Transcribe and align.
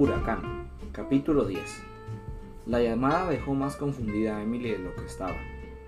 Huracán, 0.00 0.66
capítulo 0.92 1.44
10. 1.44 1.60
La 2.64 2.80
llamada 2.80 3.28
dejó 3.28 3.52
más 3.52 3.76
confundida 3.76 4.38
a 4.38 4.42
Emily 4.42 4.70
de 4.70 4.78
lo 4.78 4.94
que 4.94 5.04
estaba, 5.04 5.36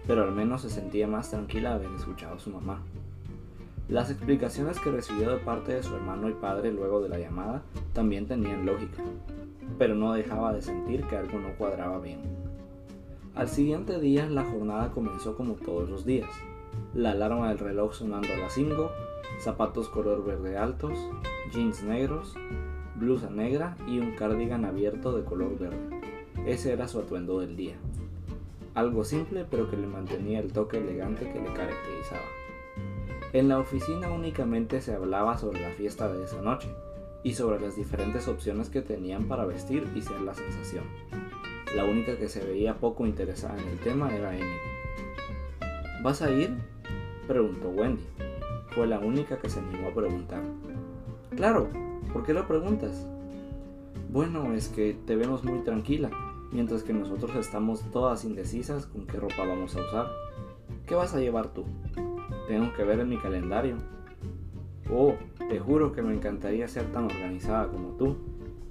pero 0.07 0.25
al 0.25 0.33
menos 0.33 0.61
se 0.61 0.69
sentía 0.69 1.09
más 1.09 1.31
tranquila 1.31 1.79
de 1.79 1.87
haber 1.87 1.99
escuchado 1.99 2.35
a 2.35 2.39
su 2.39 2.51
mamá. 2.51 2.83
Las 3.89 4.11
explicaciones 4.11 4.79
que 4.81 4.91
recibió 4.91 5.31
de 5.31 5.39
parte 5.39 5.73
de 5.73 5.83
su 5.83 5.97
hermano 5.97 6.29
y 6.29 6.35
padre 6.35 6.73
luego 6.73 7.01
de 7.01 7.09
la 7.09 7.19
llamada 7.19 7.63
también 7.95 8.27
tenían 8.27 8.67
lógica, 8.67 9.03
pero 9.79 9.95
no 9.95 10.13
dejaba 10.13 10.53
de 10.53 10.61
sentir 10.61 11.05
que 11.07 11.17
algo 11.17 11.39
no 11.39 11.57
cuadraba 11.57 11.99
bien. 11.99 12.21
Al 13.35 13.49
siguiente 13.49 13.99
día 13.99 14.29
la 14.29 14.45
jornada 14.45 14.91
comenzó 14.91 15.39
como 15.39 15.55
todos 15.55 15.89
los 15.89 16.05
días. 16.05 16.29
La 16.93 17.13
alarma 17.13 17.49
del 17.49 17.61
reloj 17.61 17.95
sonando 17.95 18.29
a 18.35 18.37
las 18.37 18.53
5, 18.53 18.91
zapatos 19.41 19.89
color 19.89 20.23
verde 20.23 20.59
altos, 20.59 20.99
jeans 21.51 21.83
negros, 21.83 22.37
blusa 23.03 23.29
negra 23.31 23.77
y 23.89 23.99
un 23.99 24.13
cardigan 24.13 24.65
abierto 24.65 25.17
de 25.17 25.25
color 25.25 25.59
verde. 25.59 26.01
Ese 26.47 26.73
era 26.73 26.87
su 26.87 27.01
atuendo 27.01 27.41
del 27.41 27.57
día. 27.57 27.75
Algo 28.75 29.05
simple 29.05 29.45
pero 29.51 29.69
que 29.69 29.77
le 29.77 29.89
mantenía 29.89 30.39
el 30.39 30.53
toque 30.53 30.79
elegante 30.79 31.31
que 31.31 31.41
le 31.41 31.53
caracterizaba. 31.53 32.23
En 33.33 33.49
la 33.49 33.59
oficina 33.59 34.09
únicamente 34.11 34.81
se 34.81 34.95
hablaba 34.95 35.37
sobre 35.37 35.61
la 35.61 35.71
fiesta 35.71 36.13
de 36.13 36.25
esa 36.25 36.41
noche 36.43 36.69
y 37.25 37.35
sobre 37.35 37.61
las 37.61 37.77
diferentes 37.77 38.29
opciones 38.29 38.69
que 38.71 38.83
tenían 38.83 39.25
para 39.25 39.47
vestir 39.47 39.85
y 39.97 40.03
ser 40.03 40.21
la 40.21 40.35
sensación. 40.35 40.85
La 41.75 41.85
única 41.85 42.17
que 42.17 42.29
se 42.29 42.45
veía 42.45 42.77
poco 42.77 43.05
interesada 43.05 43.61
en 43.61 43.69
el 43.69 43.79
tema 43.81 44.15
era 44.15 44.37
Emily. 44.37 44.57
¿Vas 46.03 46.23
a 46.23 46.31
ir? 46.31 46.57
preguntó 47.27 47.69
Wendy. 47.69 48.05
Fue 48.71 48.87
la 48.87 49.01
única 49.01 49.39
que 49.39 49.51
se 49.51 49.59
animó 49.59 49.89
a 49.89 49.95
preguntar. 49.95 50.43
Claro, 51.37 51.69
¿Por 52.13 52.25
qué 52.25 52.35
lo 52.35 52.47
preguntas? 52.47 53.07
Bueno, 54.11 54.53
es 54.53 54.69
que 54.69 54.95
te 55.07 55.17
vemos 55.17 55.45
muy 55.45 55.61
tranquila, 55.61 56.11
mientras 56.53 56.83
que 56.83 56.93
nosotros 56.93 57.35
estamos 57.37 57.81
todas 57.91 58.25
indecisas 58.25 58.85
con 58.85 59.07
qué 59.07 59.19
ropa 59.19 59.47
vamos 59.47 59.75
a 59.75 59.81
usar. 59.81 60.07
¿Qué 60.87 60.95
vas 60.95 61.15
a 61.15 61.21
llevar 61.21 61.55
tú? 61.55 61.65
Tengo 62.49 62.75
que 62.75 62.85
ver 62.85 63.01
en 63.01 63.09
mi 63.09 63.17
calendario. 63.17 63.77
Oh, 64.93 65.15
te 65.49 65.59
juro 65.59 65.93
que 65.93 66.03
me 66.03 66.15
encantaría 66.15 66.69
ser 66.69 66.85
tan 66.93 67.05
organizada 67.05 67.69
como 67.69 67.97
tú, 67.97 68.17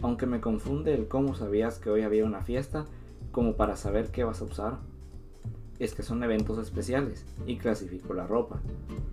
aunque 0.04 0.28
me 0.28 0.40
confunde 0.40 0.94
el 0.94 1.08
cómo 1.08 1.34
sabías 1.34 1.80
que 1.80 1.90
hoy 1.90 2.04
había 2.04 2.26
una 2.26 2.42
fiesta 2.42 2.86
como 3.32 3.56
para 3.56 3.76
saber 3.76 4.12
qué 4.12 4.24
vas 4.24 4.42
a 4.42 4.46
usar. 4.46 4.80
Es 5.82 5.96
que 5.96 6.04
son 6.04 6.24
eventos 6.24 6.60
especiales 6.60 7.26
y 7.48 7.58
clasifico 7.58 8.14
la 8.14 8.28
ropa, 8.28 8.62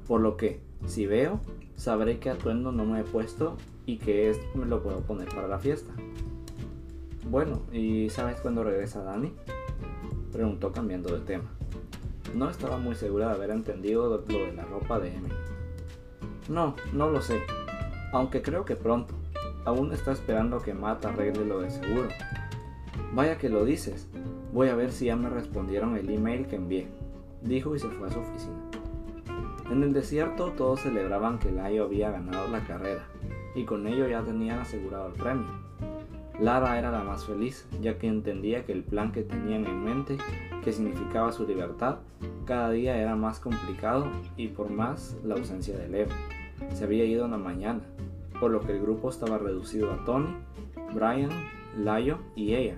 por 0.07 0.21
lo 0.21 0.37
que, 0.37 0.61
si 0.87 1.07
veo, 1.07 1.41
sabré 1.77 2.19
qué 2.19 2.29
atuendo 2.29 2.73
no 2.73 2.85
me 2.85 3.01
he 3.01 3.05
puesto 3.05 3.57
y 3.87 3.97
que 3.97 4.29
esto 4.29 4.47
me 4.55 4.67
lo 4.67 4.83
puedo 4.83 5.01
poner 5.01 5.31
para 5.31 5.49
la 5.49 5.59
fiesta. 5.59 5.91
Bueno, 7.31 7.63
¿y 7.73 8.11
sabes 8.11 8.39
cuándo 8.43 8.65
regresa 8.65 9.03
Dani? 9.03 9.33
Preguntó 10.31 10.71
cambiando 10.71 11.15
de 11.15 11.25
tema. 11.25 11.49
No 12.35 12.51
estaba 12.51 12.77
muy 12.77 12.97
segura 12.97 13.29
de 13.29 13.37
haber 13.37 13.49
entendido 13.49 14.11
lo 14.11 14.19
de 14.19 14.53
la 14.53 14.67
ropa 14.67 15.01
de 15.01 15.15
Emily. 15.15 15.35
No, 16.51 16.77
no 16.93 17.09
lo 17.09 17.23
sé, 17.23 17.41
aunque 18.13 18.43
creo 18.43 18.67
que 18.67 18.77
pronto. 18.77 19.15
Aún 19.65 19.95
está 19.95 20.13
esperando 20.13 20.61
que 20.61 20.75
Matt 20.75 21.07
arregle 21.07 21.47
lo 21.47 21.61
de 21.61 21.71
seguro. 21.71 22.09
Vaya 23.15 23.39
que 23.39 23.49
lo 23.49 23.65
dices. 23.65 24.07
Voy 24.53 24.69
a 24.69 24.75
ver 24.75 24.93
si 24.93 25.07
ya 25.07 25.17
me 25.17 25.29
respondieron 25.29 25.97
el 25.97 26.09
email 26.09 26.47
que 26.47 26.57
envié, 26.57 26.89
dijo 27.43 27.77
y 27.77 27.79
se 27.79 27.89
fue 27.89 28.09
a 28.09 28.11
su 28.11 28.21
oficina. 28.21 28.57
En 29.71 29.83
el 29.83 29.93
desierto 29.93 30.53
todos 30.57 30.81
celebraban 30.81 31.39
que 31.39 31.53
Layo 31.53 31.85
había 31.85 32.11
ganado 32.11 32.49
la 32.49 32.65
carrera, 32.65 33.05
y 33.55 33.65
con 33.65 33.87
ello 33.87 34.09
ya 34.09 34.23
tenían 34.23 34.61
asegurado 34.61 35.09
el 35.09 35.13
premio. 35.13 35.47
Lara 36.41 36.79
era 36.79 36.91
la 36.91 37.03
más 37.03 37.27
feliz, 37.27 37.67
ya 37.83 37.99
que 37.99 38.07
entendía 38.07 38.65
que 38.65 38.73
el 38.73 38.85
plan 38.85 39.13
que 39.13 39.23
tenían 39.23 39.67
en 39.67 39.85
mente, 39.85 40.17
que 40.65 40.73
significaba 40.73 41.33
su 41.33 41.47
libertad, 41.47 41.97
cada 42.47 42.71
día 42.71 42.97
era 42.97 43.17
más 43.17 43.41
complicado 43.41 44.07
y 44.37 44.49
por 44.49 44.71
más 44.71 45.17
la 45.25 45.35
ausencia 45.35 45.77
de 45.77 45.89
Leo. 45.89 46.07
Se 46.73 46.85
había 46.85 47.05
ido 47.05 47.27
una 47.27 47.39
mañana, 47.39 47.81
por 48.41 48.51
lo 48.51 48.61
que 48.61 48.73
el 48.73 48.81
grupo 48.81 49.11
estaba 49.11 49.37
reducido 49.37 49.93
a 49.93 50.05
Tony, 50.05 50.35
Brian, 50.95 51.31
Layo 51.77 52.19
y 52.35 52.55
ella, 52.55 52.77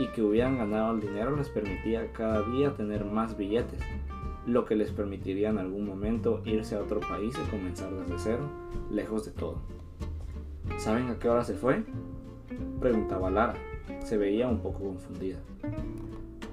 y 0.00 0.08
que 0.08 0.22
hubieran 0.22 0.56
ganado 0.56 0.94
el 0.94 1.00
dinero 1.00 1.36
les 1.36 1.50
permitía 1.50 2.10
cada 2.12 2.42
día 2.42 2.74
tener 2.74 3.04
más 3.04 3.36
billetes, 3.36 3.80
lo 4.46 4.64
que 4.64 4.74
les 4.74 4.90
permitiría 4.90 5.50
en 5.50 5.58
algún 5.58 5.84
momento 5.84 6.40
irse 6.46 6.74
a 6.74 6.80
otro 6.80 7.00
país 7.00 7.34
y 7.36 7.50
comenzar 7.50 7.92
desde 7.92 8.18
cero, 8.18 8.48
lejos 8.90 9.26
de 9.26 9.32
todo. 9.32 9.58
¿Saben 10.78 11.10
a 11.10 11.18
qué 11.18 11.28
hora 11.28 11.44
se 11.44 11.52
fue? 11.52 11.84
Preguntaba 12.80 13.30
Lara. 13.30 13.54
Se 14.02 14.16
veía 14.16 14.48
un 14.48 14.60
poco 14.60 14.78
confundida. 14.84 15.36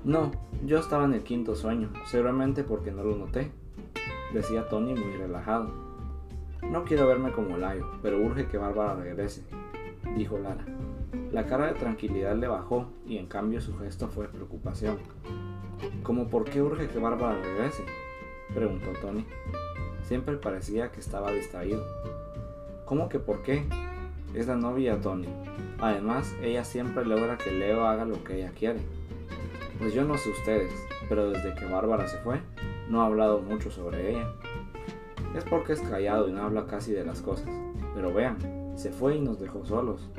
No, 0.03 0.31
yo 0.65 0.79
estaba 0.79 1.05
en 1.05 1.13
el 1.13 1.23
quinto 1.23 1.55
sueño, 1.55 1.89
seguramente 2.05 2.65
porque 2.65 2.91
no 2.91 3.03
lo 3.03 3.15
noté, 3.15 3.51
decía 4.33 4.67
Tony 4.67 4.93
muy 4.93 5.15
relajado. 5.15 5.71
No 6.69 6.83
quiero 6.83 7.07
verme 7.07 7.31
como 7.31 7.55
Layo, 7.55 7.85
pero 8.01 8.19
urge 8.21 8.47
que 8.47 8.57
Bárbara 8.57 8.95
regrese, 8.95 9.45
dijo 10.17 10.37
Lara. 10.37 10.65
La 11.31 11.45
cara 11.45 11.67
de 11.67 11.73
tranquilidad 11.73 12.35
le 12.35 12.47
bajó 12.47 12.87
y 13.05 13.17
en 13.17 13.27
cambio 13.27 13.61
su 13.61 13.77
gesto 13.77 14.07
fue 14.07 14.27
preocupación. 14.27 14.97
¿Cómo 16.03 16.29
por 16.29 16.45
qué 16.45 16.61
urge 16.61 16.87
que 16.87 16.99
Bárbara 16.99 17.41
regrese? 17.41 17.83
preguntó 18.53 18.87
Tony. 19.01 19.25
Siempre 20.03 20.37
parecía 20.37 20.91
que 20.91 20.99
estaba 20.99 21.31
distraído. 21.31 21.85
¿Cómo 22.85 23.09
que 23.09 23.19
por 23.19 23.43
qué? 23.43 23.65
es 24.33 24.47
la 24.47 24.55
novia 24.55 24.99
Tony. 25.01 25.27
Además, 25.79 26.35
ella 26.41 26.63
siempre 26.63 27.05
logra 27.05 27.37
que 27.37 27.51
Leo 27.51 27.85
haga 27.85 28.05
lo 28.05 28.23
que 28.23 28.37
ella 28.37 28.51
quiere. 28.51 28.79
Pues 29.79 29.93
yo 29.93 30.03
no 30.03 30.17
sé 30.17 30.29
ustedes, 30.29 30.71
pero 31.07 31.29
desde 31.29 31.53
que 31.55 31.65
Bárbara 31.65 32.07
se 32.07 32.17
fue, 32.17 32.41
no 32.89 33.01
ha 33.01 33.05
hablado 33.05 33.39
mucho 33.39 33.71
sobre 33.71 34.11
ella. 34.11 34.33
Es 35.35 35.43
porque 35.43 35.73
es 35.73 35.81
callado 35.81 36.27
y 36.29 36.31
no 36.31 36.43
habla 36.43 36.65
casi 36.65 36.91
de 36.91 37.05
las 37.05 37.21
cosas. 37.21 37.49
Pero 37.95 38.13
vean, 38.13 38.37
se 38.75 38.91
fue 38.91 39.15
y 39.15 39.21
nos 39.21 39.39
dejó 39.39 39.65
solos. 39.65 40.09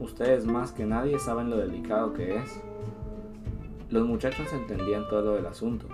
Ustedes 0.00 0.46
más 0.46 0.72
que 0.72 0.84
nadie 0.84 1.18
saben 1.18 1.50
lo 1.50 1.56
delicado 1.56 2.12
que 2.12 2.36
es. 2.36 2.60
Los 3.90 4.06
muchachos 4.06 4.52
entendían 4.52 5.08
todo 5.08 5.22
lo 5.22 5.32
del 5.34 5.46
asunto, 5.46 5.86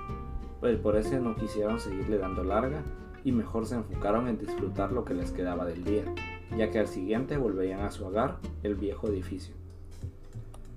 pues 0.60 0.78
por 0.78 0.96
eso 0.96 1.18
no 1.20 1.36
quisieron 1.36 1.78
seguirle 1.78 2.18
dando 2.18 2.42
larga 2.42 2.82
y 3.24 3.32
mejor 3.32 3.66
se 3.66 3.76
enfocaron 3.76 4.28
en 4.28 4.38
disfrutar 4.38 4.92
lo 4.92 5.04
que 5.04 5.14
les 5.14 5.30
quedaba 5.30 5.64
del 5.66 5.84
día 5.84 6.04
ya 6.56 6.70
que 6.70 6.78
al 6.78 6.88
siguiente 6.88 7.36
volverían 7.36 7.80
a 7.80 7.90
su 7.90 8.04
hogar, 8.04 8.36
el 8.62 8.74
viejo 8.74 9.08
edificio. 9.08 9.54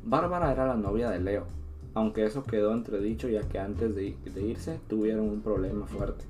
Bárbara 0.04 0.52
era 0.52 0.68
la 0.68 0.76
novia 0.76 1.10
de 1.10 1.20
Leo, 1.20 1.46
aunque 1.94 2.26
eso 2.26 2.44
quedó 2.44 2.74
entredicho 2.74 3.28
ya 3.28 3.42
que 3.42 3.60
antes 3.60 3.96
de, 3.96 4.16
irse 4.36 4.80
tuvieron 4.88 5.28
un 5.28 5.42
problema 5.42 5.86
fuerte, 5.88 6.24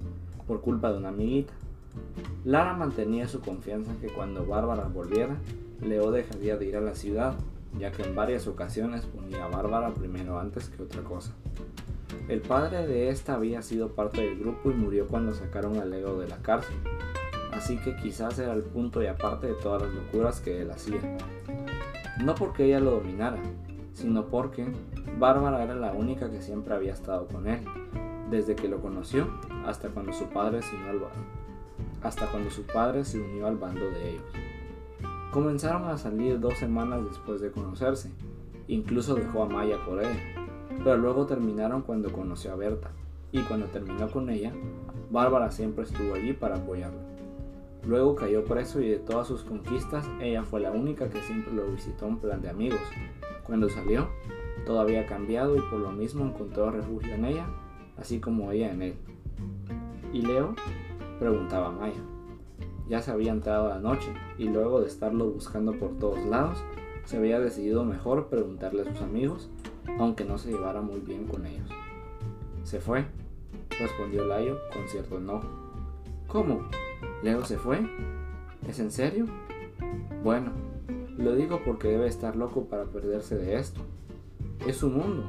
por 0.47 0.61
culpa 0.61 0.91
de 0.91 0.97
una 0.97 1.09
amiguita. 1.09 1.53
Lara 2.43 2.73
mantenía 2.73 3.27
su 3.27 3.41
confianza 3.41 3.91
que 4.01 4.07
cuando 4.07 4.45
Bárbara 4.45 4.87
volviera, 4.87 5.37
Leo 5.81 6.11
dejaría 6.11 6.57
de 6.57 6.65
ir 6.65 6.77
a 6.77 6.81
la 6.81 6.95
ciudad, 6.95 7.35
ya 7.77 7.91
que 7.91 8.03
en 8.03 8.15
varias 8.15 8.47
ocasiones 8.47 9.05
ponía 9.05 9.45
a 9.45 9.47
Bárbara 9.47 9.93
primero 9.93 10.39
antes 10.39 10.69
que 10.69 10.83
otra 10.83 11.01
cosa. 11.01 11.33
El 12.27 12.41
padre 12.41 12.87
de 12.87 13.09
esta 13.09 13.35
había 13.35 13.61
sido 13.61 13.89
parte 13.89 14.21
del 14.21 14.39
grupo 14.39 14.71
y 14.71 14.73
murió 14.73 15.07
cuando 15.07 15.33
sacaron 15.33 15.77
a 15.77 15.85
Leo 15.85 16.19
de 16.19 16.27
la 16.27 16.37
cárcel, 16.37 16.75
así 17.51 17.77
que 17.77 17.95
quizás 17.95 18.39
era 18.39 18.53
el 18.53 18.63
punto 18.63 19.03
y 19.03 19.07
aparte 19.07 19.47
de 19.47 19.53
todas 19.55 19.83
las 19.83 19.93
locuras 19.93 20.39
que 20.39 20.61
él 20.61 20.71
hacía. 20.71 20.99
No 22.23 22.33
porque 22.35 22.65
ella 22.65 22.79
lo 22.79 22.91
dominara, 22.91 23.39
sino 23.93 24.25
porque 24.25 24.65
Bárbara 25.19 25.63
era 25.63 25.75
la 25.75 25.91
única 25.91 26.31
que 26.31 26.41
siempre 26.41 26.73
había 26.73 26.93
estado 26.93 27.27
con 27.27 27.47
él, 27.47 27.59
desde 28.29 28.55
que 28.55 28.67
lo 28.67 28.81
conoció 28.81 29.27
hasta 29.65 29.89
cuando 29.89 30.13
su 30.13 30.25
padre 30.29 30.61
se 30.61 30.75
unió 30.75 30.89
al, 30.89 30.99
hasta 32.01 32.27
cuando 32.27 32.49
su 32.49 32.63
padre 32.63 33.05
se 33.05 33.19
unió 33.19 33.47
al 33.47 33.57
bando 33.57 33.89
de 33.89 34.11
ellos. 34.11 34.44
Comenzaron 35.31 35.85
a 35.85 35.97
salir 35.97 36.39
dos 36.39 36.57
semanas 36.57 37.03
después 37.03 37.41
de 37.41 37.51
conocerse, 37.51 38.11
incluso 38.67 39.15
dejó 39.15 39.43
a 39.43 39.49
Maya 39.49 39.77
por 39.85 40.01
ella, 40.01 40.19
pero 40.83 40.97
luego 40.97 41.25
terminaron 41.25 41.81
cuando 41.81 42.11
conoció 42.11 42.53
a 42.53 42.55
Berta, 42.55 42.91
y 43.31 43.41
cuando 43.41 43.67
terminó 43.67 44.09
con 44.09 44.29
ella, 44.29 44.53
Bárbara 45.11 45.51
siempre 45.51 45.83
estuvo 45.83 46.15
allí 46.15 46.33
para 46.33 46.55
apoyarlo. 46.55 46.99
Luego 47.85 48.15
cayó 48.15 48.43
preso 48.45 48.81
y 48.81 48.89
de 48.89 48.97
todas 48.97 49.27
sus 49.27 49.43
conquistas, 49.43 50.09
ella 50.19 50.43
fue 50.43 50.61
la 50.61 50.71
única 50.71 51.09
que 51.09 51.21
siempre 51.21 51.53
lo 51.53 51.67
visitó 51.67 52.07
en 52.07 52.17
plan 52.17 52.41
de 52.41 52.49
amigos. 52.49 52.79
Cuando 53.45 53.69
salió, 53.69 54.07
todo 54.65 54.79
había 54.79 55.05
cambiado 55.05 55.55
y 55.55 55.61
por 55.69 55.79
lo 55.79 55.91
mismo 55.91 56.25
encontró 56.25 56.71
refugio 56.71 57.13
en 57.13 57.25
ella, 57.25 57.45
así 57.97 58.19
como 58.19 58.51
ella 58.51 58.71
en 58.71 58.81
él. 58.81 58.95
¿Y 60.13 60.21
Leo? 60.21 60.55
preguntaba 61.19 61.71
Maya. 61.71 62.01
Ya 62.89 63.01
se 63.01 63.11
había 63.11 63.31
entrado 63.31 63.69
la 63.69 63.79
noche 63.79 64.13
y 64.37 64.47
luego 64.47 64.81
de 64.81 64.87
estarlo 64.87 65.31
buscando 65.31 65.73
por 65.73 65.97
todos 65.97 66.23
lados, 66.25 66.63
se 67.05 67.17
había 67.17 67.39
decidido 67.39 67.83
mejor 67.83 68.27
preguntarle 68.27 68.81
a 68.81 68.85
sus 68.85 69.01
amigos, 69.01 69.49
aunque 69.99 70.25
no 70.25 70.37
se 70.37 70.51
llevara 70.51 70.81
muy 70.81 70.99
bien 70.99 71.25
con 71.25 71.45
ellos. 71.45 71.69
Se 72.63 72.79
fue, 72.79 73.05
respondió 73.79 74.25
Layo 74.25 74.57
con 74.73 74.87
cierto 74.87 75.17
enojo. 75.17 75.47
¿Cómo? 76.27 76.67
¿Leo 77.23 77.45
se 77.45 77.57
fue? 77.57 77.79
¿Es 78.67 78.79
en 78.79 78.91
serio? 78.91 79.25
Bueno, 80.23 80.51
Lo 81.17 81.33
digo 81.33 81.61
porque 81.63 81.87
debe 81.87 82.07
estar 82.07 82.35
loco 82.35 82.65
para 82.65 82.85
perderse 82.85 83.35
de 83.37 83.55
esto. 83.55 83.79
Es 84.67 84.77
su 84.77 84.89
mundo. 84.89 85.23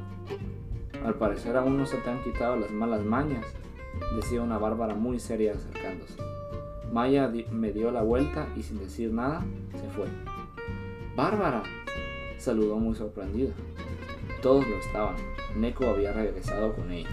Al 1.05 1.15
parecer 1.15 1.55
aún 1.55 1.77
no 1.77 1.85
se 1.85 1.97
te 1.97 2.09
han 2.09 2.21
quitado 2.23 2.57
las 2.57 2.71
malas 2.71 3.05
mañas, 3.05 3.45
decía 4.15 4.41
una 4.41 4.57
bárbara 4.57 4.95
muy 4.95 5.19
seria 5.19 5.53
acercándose. 5.53 6.17
Maya 6.91 7.31
me 7.51 7.71
dio 7.71 7.91
la 7.91 8.01
vuelta 8.01 8.47
y 8.55 8.63
sin 8.63 8.79
decir 8.79 9.11
nada 9.11 9.43
se 9.71 9.89
fue. 9.89 10.07
¡Bárbara! 11.15 11.63
saludó 12.37 12.77
muy 12.77 12.95
sorprendida. 12.95 13.51
Todos 14.41 14.67
lo 14.67 14.77
estaban. 14.77 15.15
Neko 15.55 15.87
había 15.87 16.13
regresado 16.13 16.73
con 16.73 16.91
ella. 16.91 17.09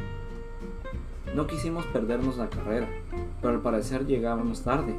No 1.34 1.46
quisimos 1.46 1.86
perdernos 1.86 2.36
la 2.36 2.48
carrera, 2.48 2.88
pero 3.40 3.54
al 3.54 3.60
parecer 3.60 4.06
llegábamos 4.06 4.62
tarde, 4.62 4.94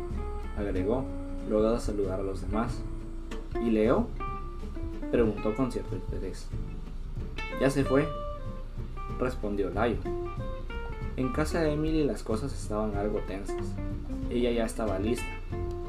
agregó, 0.58 1.06
luego 1.50 1.72
de 1.72 1.80
saludar 1.80 2.20
a 2.20 2.24
los 2.24 2.42
demás. 2.42 2.82
¿Y 3.64 3.70
Leo? 3.72 4.08
preguntó 5.12 5.56
con 5.56 5.72
cierto 5.72 5.96
interés. 5.96 6.48
Ya 7.62 7.70
se 7.70 7.86
fue, 7.86 8.08
respondió 9.20 9.70
Layo. 9.70 9.98
En 11.18 11.30
casa 11.30 11.62
de 11.62 11.72
Emily 11.72 12.04
las 12.04 12.24
cosas 12.24 12.54
estaban 12.54 12.98
algo 12.98 13.20
tensas. 13.20 13.66
Ella 14.30 14.52
ya 14.52 14.66
estaba 14.66 15.00
lista. 15.00 15.26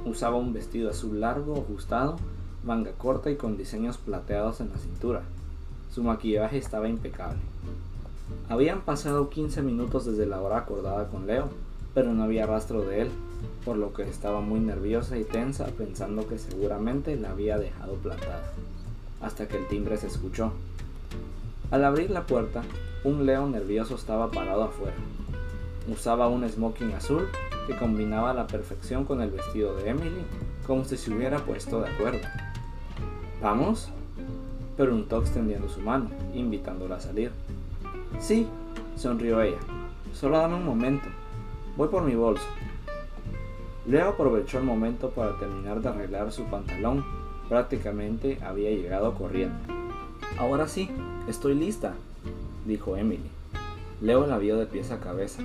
Usaba 0.04 0.36
un 0.36 0.52
vestido 0.52 0.88
azul 0.88 1.18
largo, 1.18 1.60
ajustado, 1.60 2.16
manga 2.62 2.92
corta 2.92 3.28
y 3.28 3.34
con 3.34 3.56
diseños 3.56 3.96
plateados 3.96 4.60
en 4.60 4.70
la 4.70 4.78
cintura. 4.78 5.22
Su 5.92 6.04
maquillaje 6.04 6.58
estaba 6.58 6.88
impecable. 6.88 7.40
Habían 8.48 8.82
pasado 8.82 9.28
15 9.28 9.62
minutos 9.62 10.06
desde 10.06 10.26
la 10.26 10.40
hora 10.40 10.58
acordada 10.58 11.08
con 11.08 11.26
Leo, 11.26 11.48
pero 11.92 12.12
no 12.12 12.22
había 12.22 12.46
rastro 12.46 12.82
de 12.82 13.02
él, 13.02 13.08
por 13.64 13.76
lo 13.76 13.92
que 13.92 14.02
estaba 14.02 14.40
muy 14.40 14.60
nerviosa 14.60 15.18
y 15.18 15.24
tensa 15.24 15.66
pensando 15.66 16.28
que 16.28 16.38
seguramente 16.38 17.16
la 17.16 17.30
había 17.30 17.58
dejado 17.58 17.94
plantada, 17.94 18.52
hasta 19.20 19.48
que 19.48 19.56
el 19.56 19.66
timbre 19.66 19.96
se 19.96 20.06
escuchó. 20.06 20.52
Al 21.72 21.84
abrir 21.84 22.10
la 22.10 22.26
puerta, 22.26 22.62
un 23.02 23.26
Leo 23.26 23.48
nervioso 23.48 23.96
estaba 23.96 24.30
parado 24.30 24.62
afuera. 24.62 24.94
Usaba 25.88 26.28
un 26.28 26.48
smoking 26.48 26.92
azul 26.92 27.28
que 27.66 27.76
combinaba 27.76 28.30
a 28.30 28.34
la 28.34 28.46
perfección 28.46 29.04
con 29.04 29.20
el 29.20 29.30
vestido 29.30 29.76
de 29.76 29.90
Emily, 29.90 30.24
como 30.66 30.84
si 30.84 30.96
se 30.96 31.12
hubiera 31.12 31.38
puesto 31.38 31.80
de 31.80 31.90
acuerdo. 31.90 32.26
¿Vamos? 33.40 33.90
preguntó 34.76 35.20
extendiendo 35.20 35.68
su 35.68 35.80
mano, 35.80 36.10
invitándola 36.34 36.96
a 36.96 37.00
salir. 37.00 37.30
Sí, 38.18 38.46
sonrió 38.96 39.40
ella. 39.40 39.58
Solo 40.12 40.38
dame 40.38 40.56
un 40.56 40.66
momento. 40.66 41.06
Voy 41.76 41.88
por 41.88 42.02
mi 42.02 42.14
bolso. 42.14 42.46
Leo 43.86 44.08
aprovechó 44.08 44.58
el 44.58 44.64
momento 44.64 45.10
para 45.10 45.38
terminar 45.38 45.80
de 45.80 45.88
arreglar 45.88 46.32
su 46.32 46.44
pantalón. 46.44 47.04
Prácticamente 47.48 48.38
había 48.42 48.70
llegado 48.70 49.14
corriendo. 49.14 49.56
Ahora 50.38 50.66
sí, 50.66 50.90
estoy 51.28 51.54
lista, 51.54 51.94
dijo 52.66 52.96
Emily. 52.96 53.30
Leo 54.00 54.26
la 54.26 54.38
vio 54.38 54.56
de 54.56 54.66
pies 54.66 54.90
a 54.90 55.00
cabeza. 55.00 55.42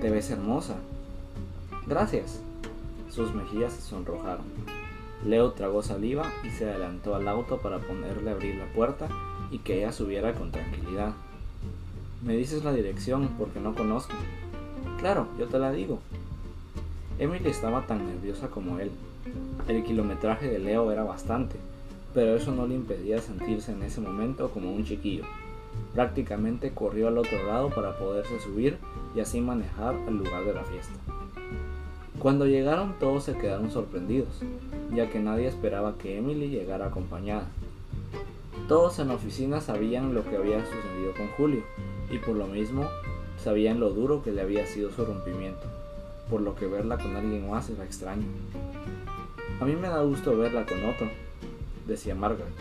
Te 0.00 0.08
ves 0.08 0.30
hermosa. 0.30 0.76
Gracias. 1.86 2.40
Sus 3.10 3.34
mejillas 3.34 3.74
se 3.74 3.82
sonrojaron. 3.82 4.46
Leo 5.26 5.52
tragó 5.52 5.82
saliva 5.82 6.24
y 6.42 6.48
se 6.48 6.64
adelantó 6.64 7.14
al 7.14 7.28
auto 7.28 7.58
para 7.58 7.80
ponerle 7.80 8.30
a 8.30 8.32
abrir 8.32 8.54
la 8.54 8.64
puerta 8.72 9.08
y 9.50 9.58
que 9.58 9.76
ella 9.78 9.92
subiera 9.92 10.32
con 10.32 10.52
tranquilidad. 10.52 11.12
Me 12.24 12.34
dices 12.34 12.64
la 12.64 12.72
dirección 12.72 13.28
porque 13.36 13.60
no 13.60 13.74
conozco. 13.74 14.14
Claro, 14.98 15.26
yo 15.38 15.48
te 15.48 15.58
la 15.58 15.70
digo. 15.70 15.98
Emily 17.18 17.50
estaba 17.50 17.86
tan 17.86 18.06
nerviosa 18.06 18.48
como 18.48 18.78
él. 18.78 18.90
El 19.68 19.84
kilometraje 19.84 20.48
de 20.48 20.60
Leo 20.60 20.90
era 20.92 21.04
bastante, 21.04 21.56
pero 22.14 22.36
eso 22.36 22.52
no 22.52 22.66
le 22.66 22.74
impedía 22.74 23.20
sentirse 23.20 23.72
en 23.72 23.82
ese 23.82 24.00
momento 24.00 24.50
como 24.50 24.72
un 24.72 24.86
chiquillo. 24.86 25.24
Prácticamente 25.94 26.72
corrió 26.72 27.08
al 27.08 27.18
otro 27.18 27.44
lado 27.46 27.68
para 27.68 27.98
poderse 27.98 28.40
subir 28.40 28.78
y 29.14 29.20
así 29.20 29.40
manejar 29.40 29.94
al 29.94 30.16
lugar 30.16 30.44
de 30.44 30.54
la 30.54 30.64
fiesta. 30.64 30.94
Cuando 32.18 32.46
llegaron 32.46 32.98
todos 32.98 33.24
se 33.24 33.36
quedaron 33.36 33.70
sorprendidos, 33.70 34.42
ya 34.94 35.08
que 35.08 35.20
nadie 35.20 35.46
esperaba 35.46 35.96
que 35.96 36.18
Emily 36.18 36.48
llegara 36.48 36.86
acompañada. 36.86 37.46
Todos 38.68 38.98
en 38.98 39.08
la 39.08 39.14
oficina 39.14 39.60
sabían 39.60 40.14
lo 40.14 40.22
que 40.22 40.36
había 40.36 40.64
sucedido 40.64 41.14
con 41.16 41.28
Julio, 41.36 41.62
y 42.10 42.18
por 42.18 42.36
lo 42.36 42.46
mismo 42.46 42.86
sabían 43.42 43.80
lo 43.80 43.90
duro 43.90 44.22
que 44.22 44.32
le 44.32 44.42
había 44.42 44.66
sido 44.66 44.90
su 44.90 45.04
rompimiento, 45.04 45.66
por 46.28 46.42
lo 46.42 46.54
que 46.54 46.66
verla 46.66 46.98
con 46.98 47.16
alguien 47.16 47.50
más 47.50 47.70
era 47.70 47.84
extraño. 47.84 48.26
A 49.60 49.64
mí 49.64 49.74
me 49.74 49.88
da 49.88 50.02
gusto 50.02 50.36
verla 50.36 50.66
con 50.66 50.84
otro, 50.84 51.08
decía 51.86 52.14
Margaret. 52.14 52.52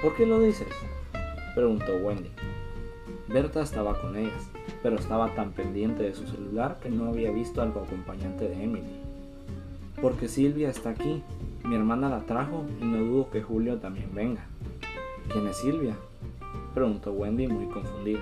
¿Por 0.00 0.16
qué 0.16 0.26
lo 0.26 0.40
dices? 0.40 0.68
preguntó 1.54 1.94
Wendy. 1.96 2.30
Berta 3.32 3.62
estaba 3.62 3.98
con 3.98 4.14
ellas, 4.16 4.50
pero 4.82 4.96
estaba 4.96 5.34
tan 5.34 5.52
pendiente 5.52 6.02
de 6.02 6.14
su 6.14 6.26
celular 6.26 6.78
que 6.82 6.90
no 6.90 7.06
había 7.06 7.30
visto 7.30 7.62
al 7.62 7.70
acompañante 7.70 8.46
de 8.46 8.62
Emily. 8.62 9.00
Porque 10.02 10.28
Silvia 10.28 10.68
está 10.68 10.90
aquí, 10.90 11.22
mi 11.64 11.74
hermana 11.74 12.10
la 12.10 12.26
trajo 12.26 12.66
y 12.78 12.84
no 12.84 12.98
dudo 12.98 13.30
que 13.30 13.40
Julio 13.40 13.78
también 13.78 14.14
venga. 14.14 14.44
¿Quién 15.32 15.46
es 15.46 15.56
Silvia? 15.56 15.96
preguntó 16.74 17.12
Wendy 17.12 17.48
muy 17.48 17.66
confundida. 17.66 18.20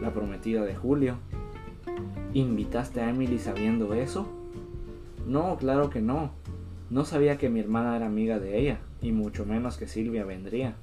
La 0.00 0.12
prometida 0.12 0.64
de 0.64 0.74
Julio. 0.74 1.16
¿Invitaste 2.34 3.00
a 3.00 3.10
Emily 3.10 3.38
sabiendo 3.38 3.94
eso? 3.94 4.26
No, 5.24 5.56
claro 5.56 5.88
que 5.88 6.00
no. 6.00 6.30
No 6.90 7.04
sabía 7.04 7.38
que 7.38 7.48
mi 7.48 7.60
hermana 7.60 7.96
era 7.96 8.06
amiga 8.06 8.40
de 8.40 8.58
ella, 8.58 8.78
y 9.00 9.12
mucho 9.12 9.46
menos 9.46 9.76
que 9.76 9.86
Silvia 9.86 10.24
vendría. 10.24 10.74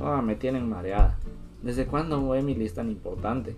Ah, 0.00 0.22
me 0.22 0.34
tienen 0.34 0.68
mareada. 0.68 1.18
¿Desde 1.62 1.86
cuándo 1.86 2.34
Emily 2.34 2.64
es 2.64 2.74
tan 2.74 2.90
importante? 2.90 3.54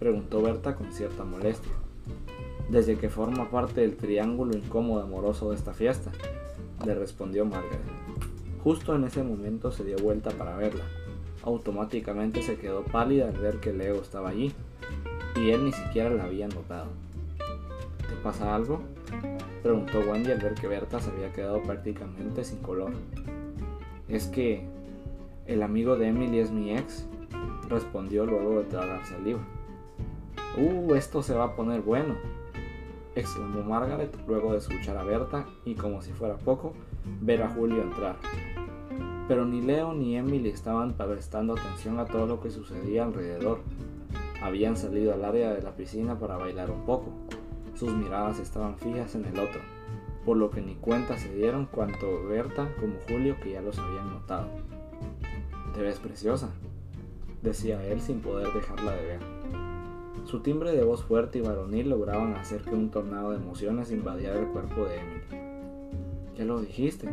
Preguntó 0.00 0.42
Berta 0.42 0.74
con 0.74 0.92
cierta 0.92 1.24
molestia. 1.24 1.72
Desde 2.68 2.96
que 2.96 3.08
forma 3.08 3.50
parte 3.50 3.82
del 3.82 3.96
triángulo 3.96 4.56
incómodo 4.56 5.02
amoroso 5.02 5.50
de 5.50 5.56
esta 5.56 5.72
fiesta, 5.72 6.10
le 6.84 6.94
respondió 6.94 7.44
Margaret. 7.44 7.80
Justo 8.64 8.96
en 8.96 9.04
ese 9.04 9.22
momento 9.22 9.70
se 9.70 9.84
dio 9.84 9.96
vuelta 9.98 10.30
para 10.30 10.56
verla. 10.56 10.84
Automáticamente 11.44 12.42
se 12.42 12.56
quedó 12.56 12.82
pálida 12.82 13.28
al 13.28 13.38
ver 13.38 13.60
que 13.60 13.72
Leo 13.72 14.02
estaba 14.02 14.30
allí, 14.30 14.52
y 15.36 15.50
él 15.50 15.64
ni 15.64 15.72
siquiera 15.72 16.10
la 16.10 16.24
había 16.24 16.48
notado. 16.48 16.88
¿Te 17.38 18.16
pasa 18.24 18.56
algo? 18.56 18.80
Preguntó 19.62 20.00
Wendy 20.00 20.32
al 20.32 20.40
ver 20.40 20.54
que 20.54 20.66
Berta 20.66 21.00
se 21.00 21.10
había 21.10 21.32
quedado 21.32 21.62
prácticamente 21.62 22.44
sin 22.44 22.58
color. 22.58 22.92
Es 24.08 24.26
que 24.26 24.64
el 25.46 25.62
amigo 25.62 25.96
de 25.96 26.08
Emily 26.08 26.38
es 26.38 26.50
mi 26.50 26.72
ex, 26.72 27.06
respondió 27.70 28.26
luego 28.26 28.58
de 28.58 28.64
tragar 28.64 29.06
saliva. 29.06 29.40
Uh, 30.58 30.94
esto 30.94 31.22
se 31.22 31.34
va 31.34 31.44
a 31.44 31.56
poner 31.56 31.80
bueno, 31.80 32.16
exclamó 33.14 33.62
Margaret 33.62 34.14
luego 34.26 34.52
de 34.52 34.58
escuchar 34.58 34.96
a 34.96 35.04
Berta 35.04 35.46
y 35.64 35.74
como 35.74 36.02
si 36.02 36.12
fuera 36.12 36.36
poco, 36.36 36.74
ver 37.20 37.42
a 37.42 37.50
Julio 37.50 37.82
entrar. 37.82 38.16
Pero 39.28 39.44
ni 39.44 39.62
Leo 39.62 39.94
ni 39.94 40.16
Emily 40.16 40.48
estaban 40.48 40.94
prestando 40.94 41.54
atención 41.54 42.00
a 42.00 42.04
todo 42.04 42.26
lo 42.26 42.40
que 42.40 42.50
sucedía 42.50 43.04
alrededor. 43.04 43.60
Habían 44.42 44.76
salido 44.76 45.14
al 45.14 45.24
área 45.24 45.52
de 45.52 45.62
la 45.62 45.76
piscina 45.76 46.18
para 46.18 46.36
bailar 46.36 46.70
un 46.70 46.84
poco. 46.84 47.12
Sus 47.74 47.92
miradas 47.94 48.40
estaban 48.40 48.76
fijas 48.76 49.14
en 49.14 49.24
el 49.26 49.38
otro, 49.38 49.60
por 50.24 50.36
lo 50.36 50.50
que 50.50 50.60
ni 50.60 50.74
cuenta 50.74 51.16
se 51.16 51.32
dieron 51.32 51.66
cuanto 51.66 52.26
Berta 52.26 52.68
como 52.80 52.94
Julio 53.08 53.36
que 53.40 53.52
ya 53.52 53.62
los 53.62 53.78
habían 53.78 54.10
notado. 54.10 54.48
Te 55.74 55.82
ves 55.82 55.98
preciosa, 56.00 56.50
decía 57.42 57.84
él 57.86 58.00
sin 58.00 58.20
poder 58.20 58.52
dejarla 58.52 58.92
de 58.92 59.02
ver. 59.02 59.20
Su 60.24 60.40
timbre 60.40 60.72
de 60.72 60.84
voz 60.84 61.02
fuerte 61.02 61.38
y 61.38 61.42
varonil 61.42 61.90
lograban 61.90 62.34
hacer 62.34 62.62
que 62.62 62.74
un 62.74 62.90
tornado 62.90 63.30
de 63.30 63.38
emociones 63.38 63.90
invadiera 63.90 64.38
el 64.38 64.46
cuerpo 64.46 64.84
de 64.84 65.00
Emily. 65.00 66.36
Ya 66.36 66.44
lo 66.44 66.60
dijiste. 66.60 67.08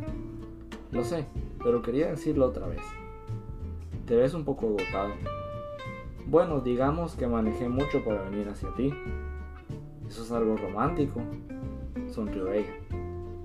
Lo 0.91 1.03
sé, 1.03 1.25
pero 1.63 1.81
quería 1.81 2.07
decirlo 2.07 2.45
otra 2.45 2.67
vez. 2.67 2.81
Te 4.05 4.15
ves 4.15 4.33
un 4.33 4.43
poco 4.43 4.67
agotado. 4.67 5.13
Bueno, 6.27 6.59
digamos 6.61 7.15
que 7.15 7.27
manejé 7.27 7.69
mucho 7.69 8.03
para 8.05 8.21
venir 8.23 8.47
hacia 8.49 8.73
ti. 8.75 8.93
Eso 10.07 10.23
es 10.23 10.31
algo 10.31 10.55
romántico, 10.55 11.21
sonrió 12.09 12.51
ella. 12.51 12.73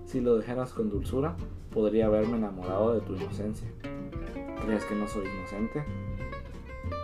Si 0.05 0.21
lo 0.21 0.37
dejaras 0.37 0.73
con 0.73 0.91
dulzura, 0.91 1.37
podría 1.73 2.07
haberme 2.07 2.37
enamorado 2.37 2.95
de 2.95 3.01
tu 3.01 3.15
inocencia. 3.15 3.69
¿Crees 4.65 4.85
que 4.85 4.95
no 4.95 5.09
soy 5.09 5.25
inocente? 5.27 5.85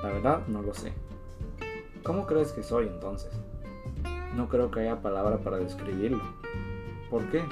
La 0.03 0.11
verdad, 0.11 0.47
no 0.47 0.63
lo 0.63 0.75
sé. 0.75 0.93
¿Cómo 2.05 2.27
crees 2.27 2.53
que 2.53 2.63
soy 2.63 2.87
entonces? 2.87 3.33
No 4.37 4.49
creo 4.49 4.71
que 4.71 4.81
haya 4.81 5.03
palabra 5.03 5.39
para 5.39 5.59
describirlo. 5.59 6.23
¿Por 7.11 7.29
qué? 7.31 7.43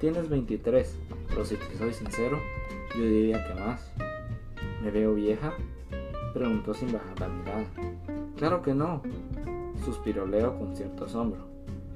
Tienes 0.00 0.28
23, 0.28 0.98
pero 1.28 1.44
si 1.44 1.56
te 1.56 1.78
soy 1.78 1.94
sincero, 1.94 2.38
yo 2.94 3.02
diría 3.02 3.46
que 3.46 3.54
más. 3.54 3.90
¿Me 4.82 4.90
veo 4.90 5.14
vieja? 5.14 5.54
Preguntó 6.34 6.74
sin 6.74 6.92
bajar 6.92 7.18
la 7.20 7.28
mirada. 7.28 7.64
Claro 8.36 8.60
que 8.60 8.74
no, 8.74 9.02
suspiró 9.84 10.26
Leo 10.26 10.58
con 10.58 10.76
cierto 10.76 11.06
asombro. 11.06 11.46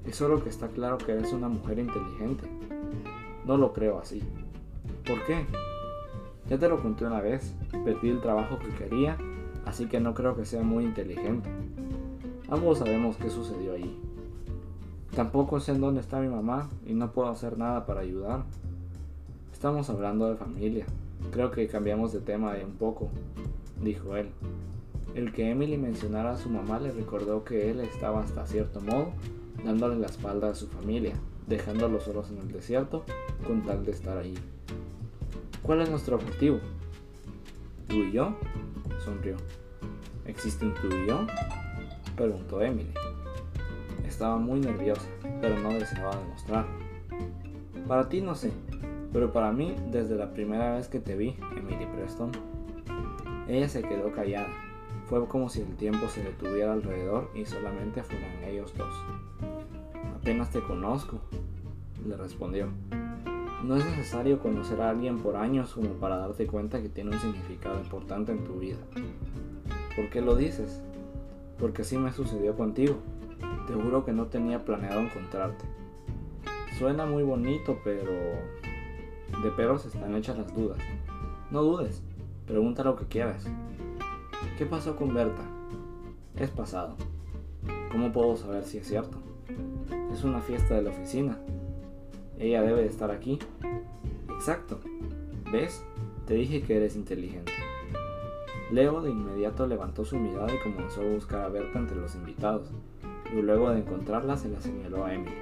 Es 0.07 0.17
solo 0.17 0.43
que 0.43 0.49
está 0.49 0.69
claro 0.69 0.97
que 0.97 1.13
eres 1.13 1.33
una 1.33 1.49
mujer 1.49 1.79
inteligente. 1.79 2.49
No 3.45 3.59
lo 3.59 3.73
creo 3.73 3.99
así. 3.99 4.23
¿Por 5.07 5.23
qué? 5.27 5.45
Ya 6.49 6.59
te 6.59 6.69
lo 6.69 6.81
conté 6.81 7.05
una 7.05 7.21
vez, 7.21 7.55
perdí 7.85 8.09
el 8.09 8.23
trabajo 8.23 8.59
que 8.59 8.71
quería, 8.71 9.19
así 9.69 9.87
que 9.87 10.01
no 10.01 10.15
creo 10.15 10.35
que 10.35 10.47
sea 10.47 10.63
muy 10.63 10.85
inteligente. 10.85 11.51
Ambos 12.49 12.79
sabemos 12.79 13.17
qué 13.19 13.29
sucedió 13.29 13.75
allí. 13.75 13.95
Tampoco 15.15 15.61
sé 15.61 15.73
en 15.73 15.83
dónde 15.83 16.01
está 16.01 16.21
mi 16.21 16.29
mamá 16.29 16.71
y 16.87 16.95
no 16.95 17.13
puedo 17.13 17.29
hacer 17.29 17.59
nada 17.59 17.85
para 17.85 18.01
ayudar. 18.01 18.45
Estamos 19.53 19.91
hablando 19.91 20.31
de 20.31 20.37
familia. 20.37 20.87
Creo 21.33 21.51
que 21.51 21.69
cambiamos 21.69 22.15
de 22.15 22.21
tema 22.21 22.55
un 22.65 22.77
poco, 22.77 23.11
dijo 23.83 24.17
él. 24.17 24.31
El 25.15 25.33
que 25.33 25.51
Emily 25.51 25.77
mencionara 25.77 26.33
a 26.33 26.39
su 26.39 26.49
mamá 26.49 26.79
le 26.81 26.91
recordó 26.91 27.45
que 27.45 27.71
él 27.71 27.81
estaba 27.81 28.21
hasta 28.21 28.47
cierto 28.47 28.81
modo 28.81 29.13
dándole 29.65 29.97
la 29.97 30.07
espalda 30.07 30.51
a 30.51 30.55
su 30.55 30.69
familia, 30.69 31.15
dejándolos 31.47 32.05
solos 32.05 32.31
en 32.31 32.39
el 32.39 32.53
desierto 32.53 33.05
con 33.47 33.63
tal 33.65 33.85
de 33.85 33.91
estar 33.91 34.17
allí. 34.17 34.39
¿Cuál 35.63 35.83
es 35.83 35.91
nuestro 35.91 36.17
objetivo? 36.17 36.59
¿Tú 37.89 37.97
y 37.97 38.13
yo? 38.13 38.35
Sonrió. 39.09 39.37
¿Existe 40.27 40.67
un 40.67 40.75
tú 40.75 40.89
y 40.89 41.07
yo? 41.07 41.27
preguntó 42.17 42.61
Emily. 42.61 42.93
Estaba 44.07 44.37
muy 44.37 44.61
nerviosa, 44.61 45.09
pero 45.41 45.59
no 45.59 45.71
deseaba 45.71 46.17
demostrar. 46.17 46.67
Para 47.87 48.09
ti 48.09 48.21
no 48.21 48.35
sé, 48.35 48.53
pero 49.13 49.33
para 49.33 49.53
mí 49.53 49.75
desde 49.91 50.17
la 50.17 50.33
primera 50.33 50.75
vez 50.75 50.89
que 50.89 51.01
te 51.01 51.17
vi, 51.17 51.37
Emily 51.57 51.87
Preston. 51.97 52.33
Ella 53.49 53.69
se 53.69 53.83
quedó 53.83 54.13
callada. 54.13 54.49
Fue 55.07 55.27
como 55.27 55.49
si 55.49 55.63
el 55.63 55.75
tiempo 55.77 56.07
se 56.09 56.23
detuviera 56.23 56.75
alrededor 56.75 57.31
y 57.35 57.47
solamente 57.47 58.03
fueran 58.03 58.45
ellos 58.45 58.75
dos. 58.77 58.95
Apenas 60.17 60.51
te 60.51 60.61
conozco, 60.61 61.19
le 62.07 62.15
respondió. 62.17 62.69
No 63.65 63.77
es 63.77 63.85
necesario 63.85 64.39
conocer 64.39 64.81
a 64.81 64.91
alguien 64.91 65.19
por 65.19 65.37
años 65.37 65.75
como 65.75 65.91
para 65.95 66.17
darte 66.17 66.47
cuenta 66.47 66.81
que 66.81 66.89
tiene 66.89 67.11
un 67.11 67.21
significado 67.21 67.79
importante 67.81 68.31
en 68.31 68.45
tu 68.45 68.61
vida. 68.61 68.79
¿Por 69.97 70.11
qué 70.11 70.21
lo 70.21 70.37
dices? 70.37 70.81
Porque 71.59 71.83
así 71.83 71.99
me 71.99 72.13
sucedió 72.13 72.57
contigo. 72.57 72.97
Te 73.67 73.75
juro 73.75 74.05
que 74.05 74.13
no 74.13 74.27
tenía 74.27 74.65
planeado 74.65 75.01
encontrarte. 75.01 75.65
Suena 76.79 77.05
muy 77.05 77.25
bonito, 77.25 77.79
pero... 77.83 78.13
De 79.43 79.51
peros 79.57 79.85
están 79.85 80.15
hechas 80.15 80.39
las 80.39 80.55
dudas. 80.55 80.79
No 81.51 81.63
dudes, 81.63 82.03
pregunta 82.47 82.85
lo 82.85 82.95
que 82.95 83.07
quieras. 83.07 83.45
¿Qué 84.57 84.67
pasó 84.67 84.95
con 84.95 85.13
Berta? 85.13 85.43
Es 86.37 86.51
pasado. 86.51 86.95
¿Cómo 87.91 88.13
puedo 88.13 88.37
saber 88.37 88.65
si 88.65 88.79
es 88.79 88.87
cierto? 88.87 89.19
Es 90.13 90.23
una 90.23 90.41
fiesta 90.41 90.75
de 90.75 90.83
la 90.83 90.91
oficina. 90.91 91.39
Ella 92.39 92.63
debe 92.63 92.83
de 92.83 92.89
estar 92.89 93.11
aquí. 93.11 93.39
Exacto. 94.31 94.81
¿Ves? 95.51 95.85
Te 96.27 96.35
dije 96.35 96.63
que 96.63 96.77
eres 96.77 96.95
inteligente. 96.95 97.53
Leo 98.71 99.01
de 99.01 99.11
inmediato 99.11 99.67
levantó 99.67 100.05
su 100.05 100.19
mirada 100.19 100.55
y 100.55 100.59
comenzó 100.59 101.01
a 101.01 101.05
buscar 101.05 101.41
a 101.41 101.49
Berta 101.49 101.79
entre 101.79 101.97
los 101.97 102.15
invitados 102.15 102.71
y 103.33 103.41
luego 103.41 103.71
de 103.71 103.81
encontrarla 103.81 104.37
se 104.37 104.49
la 104.49 104.61
señaló 104.61 105.05
a 105.05 105.15
Emily. 105.15 105.35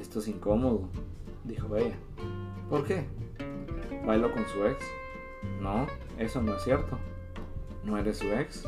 Esto 0.00 0.18
es 0.18 0.28
incómodo, 0.28 0.88
dijo 1.44 1.76
ella. 1.76 1.94
¿Por 2.68 2.84
qué? 2.84 3.06
¿Bailo 4.06 4.32
con 4.32 4.46
su 4.48 4.64
ex? 4.66 4.84
No, 5.60 5.86
eso 6.18 6.42
no 6.42 6.56
es 6.56 6.62
cierto. 6.62 6.98
¿No 7.84 7.96
eres 7.96 8.18
su 8.18 8.26
ex? 8.26 8.64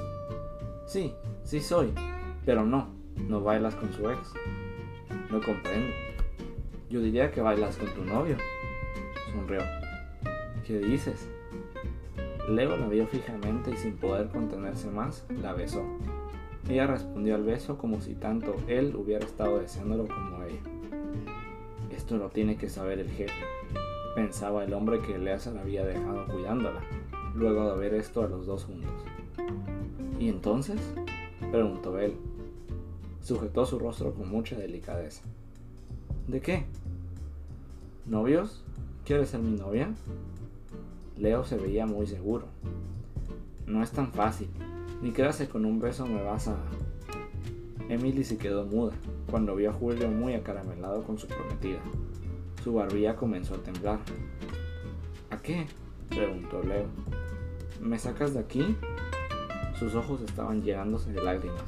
Sí, 0.87 1.15
sí 1.45 1.61
soy, 1.61 1.93
pero 2.45 2.65
no, 2.65 2.89
no 3.29 3.41
bailas 3.41 3.75
con 3.75 3.93
su 3.93 4.09
ex. 4.09 4.33
No 5.31 5.41
comprendo. 5.41 6.12
Yo 6.93 7.01
diría 7.01 7.31
que 7.31 7.41
bailas 7.41 7.79
con 7.79 7.89
tu 7.95 8.05
novio. 8.05 8.37
Sonrió. 9.33 9.63
¿Qué 10.67 10.79
dices? 10.79 11.27
Leo 12.51 12.77
la 12.77 12.87
vio 12.87 13.07
fijamente 13.07 13.71
y 13.71 13.79
sin 13.79 13.97
poder 13.97 14.29
contenerse 14.29 14.91
más, 14.91 15.25
la 15.41 15.55
besó. 15.55 15.83
Ella 16.69 16.87
respondió 16.87 17.35
al 17.35 17.45
beso 17.45 17.79
como 17.79 18.03
si 18.03 18.15
tanto 18.15 18.57
él 18.69 18.95
hubiera 18.95 19.25
estado 19.25 19.59
deseándolo 19.61 20.07
como 20.07 20.45
ella. 20.45 20.61
Esto 21.97 22.19
lo 22.19 22.29
tiene 22.29 22.59
que 22.59 22.69
saber 22.69 22.99
el 22.99 23.11
jefe, 23.11 23.43
pensaba 24.15 24.63
el 24.63 24.75
hombre 24.75 25.01
que 25.01 25.17
Lea 25.17 25.39
se 25.39 25.51
la 25.51 25.63
había 25.63 25.87
dejado 25.87 26.27
cuidándola, 26.27 26.83
luego 27.35 27.73
de 27.73 27.79
ver 27.79 27.95
esto 27.95 28.23
a 28.23 28.29
los 28.29 28.45
dos 28.45 28.67
juntos. 28.67 28.93
¿Y 30.21 30.29
entonces? 30.29 30.79
preguntó 31.51 31.99
él. 31.99 32.19
Sujetó 33.23 33.65
su 33.65 33.79
rostro 33.79 34.13
con 34.13 34.29
mucha 34.29 34.59
delicadeza. 34.59 35.23
¿De 36.29 36.41
qué? 36.41 36.65
¿Novios? 38.07 38.63
¿Quieres 39.05 39.31
ser 39.31 39.41
mi 39.41 39.59
novia? 39.59 39.93
Leo 41.17 41.45
se 41.45 41.57
veía 41.57 41.85
muy 41.85 42.07
seguro. 42.07 42.47
No 43.67 43.83
es 43.83 43.91
tan 43.91 44.13
fácil, 44.13 44.49
ni 45.03 45.11
creas 45.11 45.39
que 45.39 45.49
con 45.49 45.65
un 45.65 45.81
beso 45.81 46.07
me 46.07 46.23
vas 46.23 46.49
a... 46.49 46.57
Emily 47.89 48.25
se 48.25 48.39
quedó 48.39 48.65
muda 48.65 48.93
cuando 49.31 49.57
vio 49.57 49.71
a 49.71 49.73
Julio 49.73 50.09
muy 50.09 50.35
acaramelado 50.35 51.03
con 51.03 51.19
su 51.19 51.27
prometida. 51.27 51.81
Su 52.63 52.75
barbilla 52.75 53.17
comenzó 53.17 53.57
a 53.57 53.59
temblar. 53.59 53.99
¿A 55.31 55.39
qué? 55.39 55.67
preguntó 56.09 56.63
Leo. 56.63 56.87
¿Me 57.81 57.99
sacas 57.99 58.35
de 58.35 58.41
aquí? 58.41 58.77
Sus 59.79 59.97
ojos 59.97 60.21
estaban 60.23 60.63
llenándose 60.63 61.13
de 61.13 61.23
lágrimas. 61.23 61.65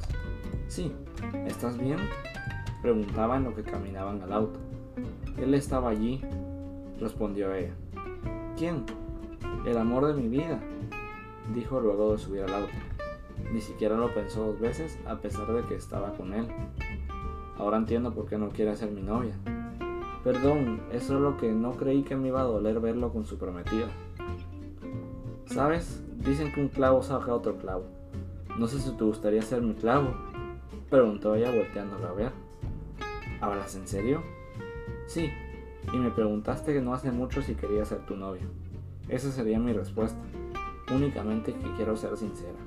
Sí, 0.69 0.91
¿estás 1.45 1.77
bien? 1.77 1.97
Preguntaba 2.85 3.37
en 3.37 3.45
lo 3.45 3.55
que 3.55 3.63
caminaban 3.63 4.21
al 4.21 4.31
auto. 4.31 4.59
Él 5.39 5.55
estaba 5.55 5.89
allí, 5.89 6.21
respondió 6.99 7.51
ella. 7.51 7.73
¿Quién? 8.55 8.83
El 9.65 9.79
amor 9.79 10.05
de 10.05 10.13
mi 10.13 10.27
vida, 10.27 10.59
dijo 11.51 11.79
luego 11.79 12.11
de 12.11 12.19
subir 12.19 12.43
al 12.43 12.53
auto. 12.53 12.73
Ni 13.51 13.59
siquiera 13.59 13.95
lo 13.97 14.13
pensó 14.13 14.45
dos 14.45 14.59
veces 14.59 14.99
a 15.07 15.15
pesar 15.15 15.51
de 15.51 15.63
que 15.63 15.73
estaba 15.73 16.13
con 16.13 16.31
él. 16.35 16.45
Ahora 17.57 17.77
entiendo 17.77 18.13
por 18.13 18.27
qué 18.27 18.37
no 18.37 18.49
quiere 18.49 18.75
ser 18.75 18.91
mi 18.91 19.01
novia. 19.01 19.33
Perdón, 20.23 20.81
es 20.91 21.05
solo 21.05 21.37
que 21.37 21.51
no 21.51 21.71
creí 21.71 22.03
que 22.03 22.15
me 22.15 22.27
iba 22.27 22.41
a 22.41 22.43
doler 22.43 22.79
verlo 22.81 23.11
con 23.11 23.25
su 23.25 23.39
prometida. 23.39 23.87
¿Sabes? 25.47 26.03
Dicen 26.17 26.53
que 26.53 26.61
un 26.61 26.67
clavo 26.67 27.01
saca 27.01 27.33
otro 27.33 27.57
clavo. 27.57 27.85
No 28.59 28.67
sé 28.67 28.77
si 28.77 28.91
te 28.91 29.03
gustaría 29.03 29.41
ser 29.41 29.63
mi 29.63 29.73
clavo, 29.73 30.13
preguntó 30.91 31.33
ella 31.33 31.49
volteándola 31.49 32.09
a 32.09 32.13
ver. 32.13 32.44
¿Hablas 33.45 33.75
en 33.75 33.87
serio? 33.87 34.23
Sí, 35.05 35.29
y 35.93 35.97
me 35.97 36.09
preguntaste 36.09 36.73
que 36.73 36.81
no 36.81 36.95
hace 36.95 37.11
mucho 37.11 37.43
si 37.43 37.53
quería 37.53 37.85
ser 37.85 37.99
tu 38.07 38.15
novia. 38.15 38.41
Esa 39.07 39.29
sería 39.29 39.59
mi 39.59 39.71
respuesta. 39.71 40.17
Únicamente 40.91 41.53
que 41.53 41.71
quiero 41.75 41.95
ser 41.95 42.17
sincera. 42.17 42.57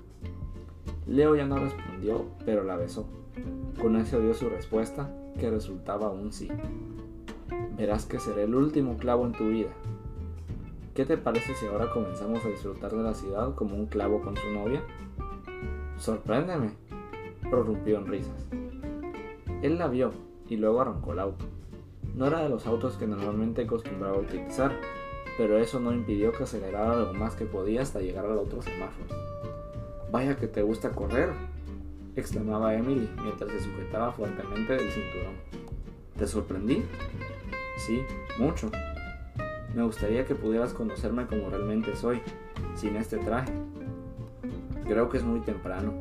Leo 1.05 1.35
ya 1.35 1.47
no 1.47 1.59
respondió, 1.59 2.27
pero 2.47 2.63
la 2.63 2.77
besó. 2.77 3.09
Con 3.83 3.97
eso 3.97 4.21
dio 4.21 4.35
su 4.35 4.49
respuesta, 4.49 5.11
que 5.41 5.51
resultaba 5.51 6.11
un 6.13 6.33
sí. 6.33 6.49
Verás 7.77 8.07
que 8.07 8.21
seré 8.21 8.45
el 8.45 8.55
último 8.55 8.99
clavo 8.99 9.27
en 9.27 9.33
tu 9.33 9.49
vida. 9.49 9.71
¿Qué 10.95 11.05
te 11.05 11.19
parece 11.19 11.57
si 11.57 11.67
ahora 11.67 11.91
comenzamos 11.91 12.45
a 12.45 12.51
disfrutar 12.51 12.93
de 12.93 13.03
la 13.03 13.15
ciudad 13.15 13.57
como 13.57 13.75
un 13.75 13.87
clavo 13.87 14.21
con 14.21 14.37
su 14.37 14.49
novia? 14.53 14.81
Sorpréndeme, 15.97 16.71
prorrumpió 17.51 17.99
en 17.99 18.07
risas. 18.07 18.47
Él 19.61 19.77
la 19.77 19.89
vio 19.89 20.28
y 20.49 20.57
luego 20.57 20.81
arrancó 20.81 21.13
el 21.13 21.21
auto. 21.21 21.45
No 22.15 22.27
era 22.27 22.43
de 22.43 22.49
los 22.49 22.67
autos 22.67 22.97
que 22.97 23.07
normalmente 23.07 23.63
acostumbraba 23.63 24.19
utilizar, 24.19 24.73
pero 25.37 25.59
eso 25.59 25.79
no 25.79 25.93
impidió 25.93 26.33
que 26.33 26.45
acelerara 26.45 26.97
lo 26.97 27.15
más 27.15 27.35
que 27.35 27.45
podía 27.45 27.83
hasta 27.83 28.01
llegar 28.01 28.25
al 28.25 28.39
otro 28.39 28.61
semáforo. 28.63 29.15
Vaya 30.11 30.37
que 30.37 30.49
te 30.49 30.63
gusta 30.63 30.91
correr, 30.91 31.31
exclamaba 32.17 32.75
Emily 32.75 33.09
mientras 33.23 33.51
se 33.53 33.61
sujetaba 33.61 34.13
fuertemente 34.13 34.73
del 34.73 34.91
cinturón. 34.91 35.35
¿Te 36.17 36.27
sorprendí? 36.27 36.85
Sí, 37.87 38.03
mucho. 38.39 38.71
Me 39.75 39.85
gustaría 39.85 40.25
que 40.25 40.35
pudieras 40.35 40.73
conocerme 40.73 41.27
como 41.27 41.51
realmente 41.51 41.95
soy, 41.95 42.21
sin 42.75 42.97
este 42.97 43.19
traje. 43.19 43.53
Creo 44.85 45.09
que 45.09 45.19
es 45.19 45.23
muy 45.23 45.41
temprano, 45.41 45.93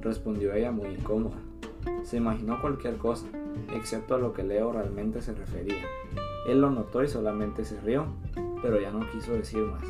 respondió 0.00 0.52
ella 0.54 0.72
muy 0.72 0.88
incómoda. 0.88 1.36
Se 2.02 2.16
imaginó 2.16 2.60
cualquier 2.60 2.96
cosa, 2.96 3.26
excepto 3.74 4.14
a 4.14 4.18
lo 4.18 4.32
que 4.32 4.44
Leo 4.44 4.72
realmente 4.72 5.22
se 5.22 5.34
refería. 5.34 5.84
Él 6.48 6.60
lo 6.60 6.70
notó 6.70 7.02
y 7.02 7.08
solamente 7.08 7.64
se 7.64 7.80
rió, 7.80 8.06
pero 8.62 8.80
ya 8.80 8.90
no 8.90 9.10
quiso 9.10 9.32
decir 9.32 9.62
más. 9.62 9.82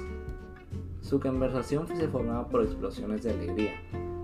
Su 1.02 1.20
conversación 1.20 1.86
se 1.88 2.08
formaba 2.08 2.48
por 2.48 2.64
explosiones 2.64 3.22
de 3.22 3.30
alegría. 3.30 3.74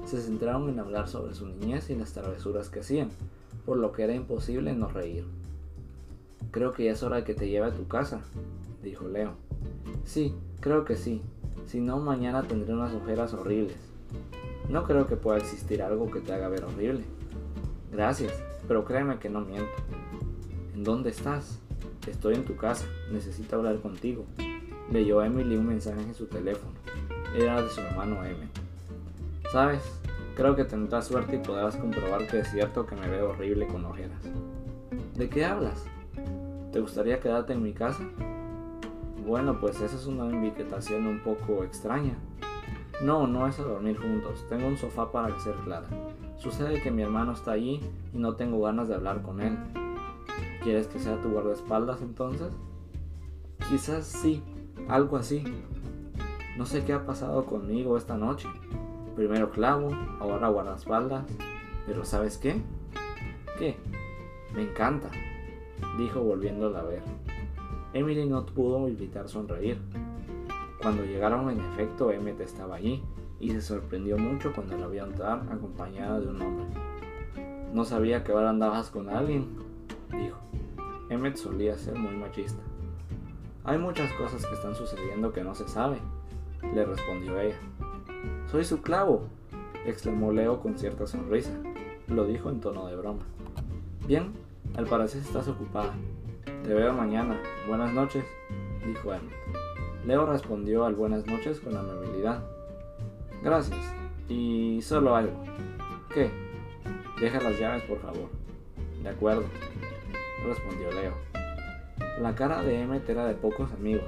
Se 0.04 0.20
centraron 0.20 0.68
en 0.68 0.80
hablar 0.80 1.08
sobre 1.08 1.34
su 1.34 1.46
niñez 1.46 1.90
y 1.90 1.94
las 1.94 2.12
travesuras 2.12 2.70
que 2.70 2.80
hacían, 2.80 3.10
por 3.64 3.76
lo 3.76 3.92
que 3.92 4.02
era 4.02 4.14
imposible 4.14 4.72
no 4.72 4.88
reír. 4.88 5.24
Creo 6.50 6.72
que 6.72 6.84
ya 6.84 6.92
es 6.92 7.02
hora 7.02 7.16
de 7.16 7.24
que 7.24 7.34
te 7.34 7.48
lleve 7.48 7.66
a 7.66 7.74
tu 7.74 7.86
casa, 7.86 8.22
dijo 8.82 9.06
Leo. 9.06 9.34
Sí, 10.04 10.34
creo 10.60 10.84
que 10.84 10.96
sí. 10.96 11.22
Si 11.66 11.80
no, 11.80 11.98
mañana 11.98 12.42
tendré 12.42 12.74
unas 12.74 12.94
ojeras 12.94 13.32
horribles. 13.32 13.76
No 14.68 14.84
creo 14.84 15.06
que 15.06 15.16
pueda 15.16 15.38
existir 15.38 15.82
algo 15.82 16.10
que 16.10 16.20
te 16.20 16.32
haga 16.32 16.48
ver 16.48 16.64
horrible. 16.64 17.04
Gracias, 17.92 18.42
pero 18.66 18.86
créeme 18.86 19.18
que 19.18 19.28
no 19.28 19.42
miento. 19.42 19.70
¿En 20.74 20.82
dónde 20.82 21.10
estás? 21.10 21.60
Estoy 22.08 22.36
en 22.36 22.46
tu 22.46 22.56
casa. 22.56 22.86
Necesito 23.10 23.56
hablar 23.56 23.80
contigo. 23.80 24.24
Leyó 24.90 25.22
Emily 25.22 25.56
un 25.56 25.66
mensaje 25.66 26.00
en 26.00 26.14
su 26.14 26.26
teléfono. 26.26 26.72
Era 27.36 27.60
de 27.60 27.68
su 27.68 27.80
hermano 27.82 28.24
M. 28.24 28.48
Sabes, 29.52 29.82
creo 30.34 30.56
que 30.56 30.64
tendrás 30.64 31.06
suerte 31.06 31.36
y 31.36 31.40
podrás 31.40 31.76
comprobar 31.76 32.26
que 32.26 32.38
es 32.38 32.50
cierto 32.50 32.86
que 32.86 32.96
me 32.96 33.08
veo 33.08 33.30
horrible 33.30 33.66
con 33.66 33.84
ojeras. 33.84 34.22
¿De 35.14 35.28
qué 35.28 35.44
hablas? 35.44 35.84
¿Te 36.72 36.80
gustaría 36.80 37.20
quedarte 37.20 37.52
en 37.52 37.62
mi 37.62 37.74
casa? 37.74 38.02
Bueno, 39.26 39.60
pues 39.60 39.78
esa 39.82 39.96
es 39.96 40.06
una 40.06 40.24
invitación 40.24 41.06
un 41.06 41.20
poco 41.20 41.62
extraña. 41.62 42.14
No, 43.02 43.26
no 43.26 43.46
es 43.46 43.58
a 43.58 43.64
dormir 43.64 43.98
juntos. 43.98 44.46
Tengo 44.48 44.66
un 44.66 44.78
sofá 44.78 45.12
para 45.12 45.38
ser 45.40 45.54
clara. 45.56 45.86
Sucede 46.42 46.82
que 46.82 46.90
mi 46.90 47.02
hermano 47.02 47.30
está 47.30 47.52
allí 47.52 47.80
y 48.12 48.18
no 48.18 48.34
tengo 48.34 48.60
ganas 48.62 48.88
de 48.88 48.96
hablar 48.96 49.22
con 49.22 49.40
él. 49.40 49.56
¿Quieres 50.64 50.88
que 50.88 50.98
sea 50.98 51.20
tu 51.20 51.30
guardaespaldas 51.30 52.02
entonces? 52.02 52.52
Quizás 53.68 54.04
sí, 54.06 54.42
algo 54.88 55.18
así. 55.18 55.44
No 56.58 56.66
sé 56.66 56.84
qué 56.84 56.94
ha 56.94 57.06
pasado 57.06 57.46
conmigo 57.46 57.96
esta 57.96 58.16
noche. 58.16 58.48
Primero 59.14 59.52
clavo, 59.52 59.90
ahora 60.18 60.48
guardaespaldas. 60.48 61.24
Pero 61.86 62.04
¿sabes 62.04 62.38
qué? 62.38 62.60
¿Qué? 63.56 63.76
Me 64.52 64.62
encanta, 64.62 65.12
dijo 65.96 66.22
volviéndola 66.22 66.80
a 66.80 66.82
ver. 66.82 67.04
Emily 67.92 68.26
no 68.26 68.44
pudo 68.46 68.88
evitar 68.88 69.28
sonreír. 69.28 69.78
Cuando 70.82 71.04
llegaron, 71.04 71.50
en 71.50 71.60
efecto, 71.60 72.10
Emmet 72.10 72.40
estaba 72.40 72.74
allí 72.74 73.00
y 73.42 73.50
se 73.50 73.60
sorprendió 73.60 74.16
mucho 74.16 74.52
cuando 74.54 74.78
la 74.78 74.86
vio 74.86 75.04
entrar 75.04 75.42
acompañada 75.50 76.20
de 76.20 76.28
un 76.28 76.40
hombre. 76.40 76.64
No 77.74 77.84
sabía 77.84 78.22
que 78.22 78.30
ahora 78.30 78.50
andabas 78.50 78.88
con 78.88 79.10
alguien, 79.10 79.56
dijo. 80.12 80.38
Emmet 81.10 81.36
solía 81.36 81.76
ser 81.76 81.98
muy 81.98 82.14
machista. 82.14 82.62
Hay 83.64 83.78
muchas 83.78 84.12
cosas 84.12 84.46
que 84.46 84.54
están 84.54 84.76
sucediendo 84.76 85.32
que 85.32 85.42
no 85.42 85.56
se 85.56 85.66
sabe, 85.66 85.98
le 86.72 86.84
respondió 86.84 87.40
ella. 87.40 87.58
Soy 88.48 88.64
su 88.64 88.80
clavo, 88.80 89.24
exclamó 89.86 90.32
Leo 90.32 90.60
con 90.60 90.78
cierta 90.78 91.08
sonrisa. 91.08 91.52
Lo 92.06 92.24
dijo 92.26 92.48
en 92.48 92.60
tono 92.60 92.86
de 92.86 92.94
broma. 92.94 93.24
Bien, 94.06 94.32
al 94.76 94.86
parecer 94.86 95.20
estás 95.20 95.48
ocupada. 95.48 95.92
Te 96.44 96.74
veo 96.74 96.92
mañana. 96.92 97.40
Buenas 97.66 97.92
noches, 97.92 98.24
dijo 98.86 99.12
Emmet. 99.12 99.34
Leo 100.06 100.26
respondió 100.26 100.84
al 100.84 100.94
buenas 100.94 101.26
noches 101.26 101.58
con 101.58 101.76
amabilidad. 101.76 102.44
Gracias. 103.42 103.78
Y 104.28 104.80
solo 104.82 105.16
algo. 105.16 105.42
¿Qué? 106.14 106.30
Deja 107.20 107.40
las 107.40 107.58
llaves, 107.58 107.82
por 107.84 107.98
favor. 108.00 108.28
De 109.02 109.08
acuerdo, 109.08 109.44
respondió 110.46 110.92
Leo. 110.92 111.14
La 112.20 112.34
cara 112.34 112.62
de 112.62 112.80
Emmet 112.80 113.08
era 113.08 113.26
de 113.26 113.34
pocos 113.34 113.70
amigos. 113.72 114.04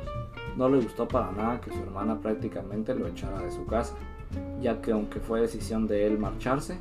No 0.56 0.68
le 0.68 0.80
gustó 0.80 1.08
para 1.08 1.32
nada 1.32 1.60
que 1.60 1.72
su 1.72 1.80
hermana 1.80 2.20
prácticamente 2.20 2.94
lo 2.94 3.08
echara 3.08 3.40
de 3.40 3.50
su 3.50 3.66
casa, 3.66 3.94
ya 4.60 4.80
que 4.80 4.92
aunque 4.92 5.18
fue 5.18 5.40
decisión 5.40 5.88
de 5.88 6.06
él 6.06 6.18
marcharse, 6.18 6.78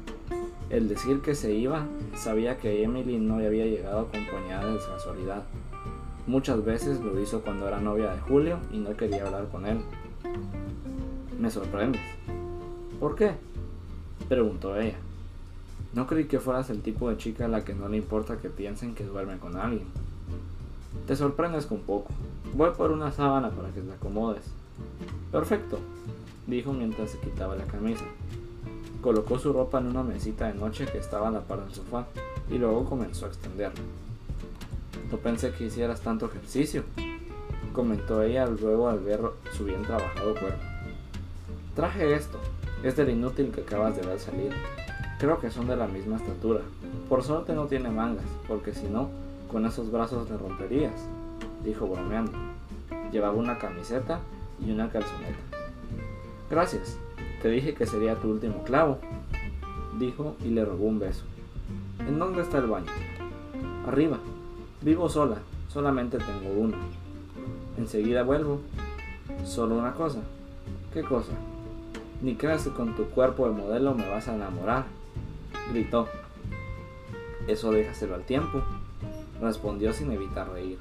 el 0.69 0.87
decir 0.87 1.21
que 1.21 1.33
se 1.33 1.53
iba 1.53 1.87
sabía 2.15 2.57
que 2.57 2.83
Emily 2.83 3.17
no 3.17 3.35
había 3.35 3.65
llegado 3.65 4.01
acompañada 4.01 4.71
de 4.71 4.77
casualidad. 4.77 5.43
Muchas 6.27 6.63
veces 6.63 6.99
lo 6.99 7.19
hizo 7.19 7.41
cuando 7.41 7.67
era 7.67 7.79
novia 7.79 8.11
de 8.13 8.19
Julio 8.21 8.59
y 8.71 8.77
no 8.77 8.95
quería 8.95 9.25
hablar 9.25 9.49
con 9.49 9.65
él. 9.65 9.81
Me 11.39 11.49
sorprendes. 11.49 12.01
¿Por 13.03 13.17
qué? 13.17 13.33
preguntó 14.29 14.77
ella. 14.77 14.95
No 15.93 16.07
creí 16.07 16.23
que 16.23 16.39
fueras 16.39 16.69
el 16.69 16.81
tipo 16.81 17.09
de 17.09 17.17
chica 17.17 17.43
a 17.43 17.49
la 17.49 17.65
que 17.65 17.73
no 17.73 17.89
le 17.89 17.97
importa 17.97 18.37
que 18.37 18.49
piensen 18.49 18.95
que 18.95 19.03
duerme 19.03 19.39
con 19.39 19.57
alguien. 19.57 19.87
Te 21.05 21.17
sorprendes 21.17 21.65
con 21.65 21.79
poco. 21.79 22.13
Voy 22.53 22.69
por 22.69 22.91
una 22.91 23.11
sábana 23.11 23.49
para 23.49 23.71
que 23.71 23.81
te 23.81 23.91
acomodes. 23.91 24.45
Perfecto, 25.33 25.79
dijo 26.47 26.71
mientras 26.71 27.09
se 27.09 27.19
quitaba 27.19 27.57
la 27.57 27.65
camisa. 27.65 28.05
Colocó 29.01 29.37
su 29.37 29.51
ropa 29.51 29.79
en 29.79 29.87
una 29.87 30.03
mesita 30.03 30.47
de 30.47 30.53
noche 30.53 30.85
que 30.85 30.99
estaba 30.99 31.27
a 31.27 31.31
la 31.31 31.41
par 31.41 31.59
del 31.59 31.73
sofá 31.73 32.07
y 32.49 32.57
luego 32.57 32.85
comenzó 32.85 33.25
a 33.25 33.27
extenderla. 33.27 33.81
No 35.11 35.17
pensé 35.17 35.51
que 35.51 35.65
hicieras 35.65 35.99
tanto 35.99 36.27
ejercicio, 36.27 36.85
comentó 37.73 38.21
ella 38.21 38.45
luego 38.45 38.87
al 38.87 38.99
ver 38.99 39.19
su 39.57 39.65
bien 39.65 39.81
trabajado 39.81 40.35
cuerpo. 40.35 40.63
Traje 41.75 42.13
esto, 42.13 42.39
es 42.83 42.97
del 42.97 43.09
inútil 43.09 43.51
que 43.51 43.61
acabas 43.61 43.95
de 43.95 44.05
ver 44.05 44.19
salir. 44.19 44.51
Creo 45.17 45.39
que 45.39 45.49
son 45.49 45.67
de 45.67 45.75
la 45.75 45.87
misma 45.87 46.17
estatura. 46.17 46.61
Por 47.07 47.23
suerte 47.23 47.53
no 47.53 47.65
tiene 47.67 47.89
mangas, 47.89 48.25
porque 48.47 48.73
si 48.73 48.87
no, 48.87 49.09
con 49.51 49.65
esos 49.65 49.91
brazos 49.91 50.29
le 50.29 50.37
romperías, 50.37 50.93
dijo 51.63 51.87
bromeando. 51.87 52.33
Llevaba 53.11 53.33
una 53.33 53.57
camiseta 53.57 54.19
y 54.59 54.71
una 54.71 54.89
calzoneta. 54.89 55.39
Gracias, 56.49 56.97
te 57.41 57.49
dije 57.49 57.73
que 57.73 57.85
sería 57.85 58.15
tu 58.15 58.29
último 58.29 58.63
clavo, 58.63 58.99
dijo 59.97 60.35
y 60.43 60.49
le 60.49 60.65
robó 60.65 60.85
un 60.85 60.99
beso. 60.99 61.23
¿En 61.99 62.19
dónde 62.19 62.41
está 62.41 62.57
el 62.57 62.67
baño? 62.67 62.91
Arriba. 63.87 64.17
Vivo 64.81 65.07
sola, 65.07 65.37
solamente 65.69 66.17
tengo 66.17 66.53
uno. 66.59 66.75
Enseguida 67.77 68.23
vuelvo. 68.23 68.59
Solo 69.45 69.75
una 69.75 69.93
cosa. 69.93 70.19
¿Qué 70.93 71.01
cosa? 71.01 71.31
Ni 72.23 72.35
creas 72.35 72.65
con 72.69 72.95
tu 72.95 73.03
cuerpo 73.09 73.49
de 73.49 73.53
modelo 73.53 73.93
me 73.95 74.07
vas 74.07 74.29
a 74.29 74.35
enamorar, 74.35 74.85
gritó. 75.73 76.07
Eso 77.47 77.73
déjaselo 77.73 78.15
al 78.15 78.23
tiempo, 78.23 78.61
respondió 79.41 79.91
sin 79.91 80.09
evitar 80.09 80.49
reír. 80.49 80.79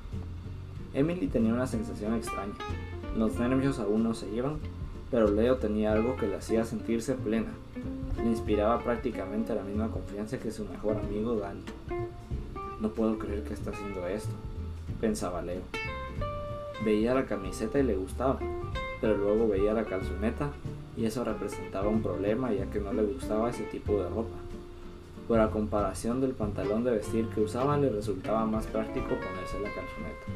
Emily 0.95 1.27
tenía 1.27 1.53
una 1.53 1.67
sensación 1.67 2.15
extraña. 2.15 2.55
Los 3.17 3.41
nervios 3.41 3.81
aún 3.81 4.05
no 4.05 4.15
se 4.15 4.33
iban, 4.33 4.61
pero 5.11 5.33
Leo 5.33 5.57
tenía 5.57 5.91
algo 5.91 6.15
que 6.15 6.29
le 6.29 6.37
hacía 6.37 6.65
sentirse 6.65 7.15
plena. 7.15 7.51
Le 8.19 8.31
inspiraba 8.31 8.79
prácticamente 8.79 9.53
la 9.53 9.65
misma 9.65 9.89
confianza 9.89 10.39
que 10.39 10.53
su 10.53 10.65
mejor 10.67 10.99
amigo 10.99 11.35
Danny. 11.35 11.65
No 12.81 12.91
puedo 12.91 13.19
creer 13.19 13.43
que 13.43 13.55
está 13.55 13.73
haciendo 13.73 14.07
esto, 14.07 14.31
pensaba 15.01 15.43
Leo. 15.43 15.63
Veía 16.85 17.15
la 17.15 17.27
camiseta 17.27 17.81
y 17.81 17.83
le 17.83 17.97
gustaba, 17.97 18.39
pero 19.01 19.17
luego 19.17 19.49
veía 19.49 19.73
la 19.73 19.85
calzoneta 19.85 20.53
y 20.97 21.07
eso 21.07 21.25
representaba 21.25 21.89
un 21.89 22.03
problema 22.03 22.53
ya 22.53 22.67
que 22.67 22.81
no 22.81 22.93
le 22.93 23.03
gustaba 23.03 23.51
ese 23.51 23.65
tipo 23.65 24.03
de 24.03 24.09
ropa. 24.09 24.37
Por 25.27 25.39
la 25.39 25.51
comparación 25.51 26.21
del 26.21 26.33
pantalón 26.33 26.85
de 26.85 26.91
vestir 26.93 27.29
que 27.29 27.41
usaba 27.41 27.77
le 27.79 27.89
resultaba 27.89 28.45
más 28.45 28.67
práctico 28.67 29.09
ponerse 29.09 29.61
la 29.61 29.71
calzoneta. 29.71 30.27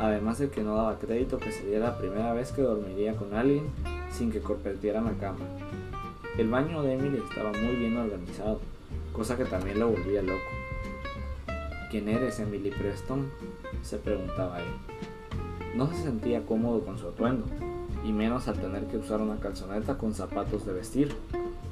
Además 0.00 0.38
de 0.38 0.48
que 0.48 0.62
no 0.62 0.76
daba 0.76 0.98
crédito 0.98 1.38
que 1.38 1.50
sería 1.50 1.80
la 1.80 1.98
primera 1.98 2.32
vez 2.32 2.52
que 2.52 2.62
dormiría 2.62 3.16
con 3.16 3.34
alguien 3.34 3.64
sin 4.10 4.30
que 4.30 4.40
compartieran 4.40 5.04
la 5.04 5.12
cama. 5.12 5.44
El 6.38 6.48
baño 6.48 6.82
de 6.82 6.94
Emily 6.94 7.18
estaba 7.18 7.50
muy 7.52 7.74
bien 7.74 7.96
organizado, 7.96 8.60
cosa 9.12 9.36
que 9.36 9.44
también 9.44 9.80
lo 9.80 9.88
volvía 9.88 10.22
loco. 10.22 10.38
¿Quién 11.90 12.08
eres, 12.08 12.38
Emily 12.38 12.70
Preston? 12.70 13.28
se 13.82 13.98
preguntaba 13.98 14.60
él. 14.60 14.66
No 15.74 15.88
se 15.88 16.02
sentía 16.02 16.44
cómodo 16.44 16.84
con 16.84 16.98
su 16.98 17.08
atuendo, 17.08 17.46
y 18.04 18.12
menos 18.12 18.48
al 18.48 18.60
tener 18.60 18.84
que 18.86 18.96
usar 18.96 19.20
una 19.20 19.36
calzoneta 19.36 19.98
con 19.98 20.14
zapatos 20.14 20.64
de 20.66 20.72
vestir, 20.72 21.14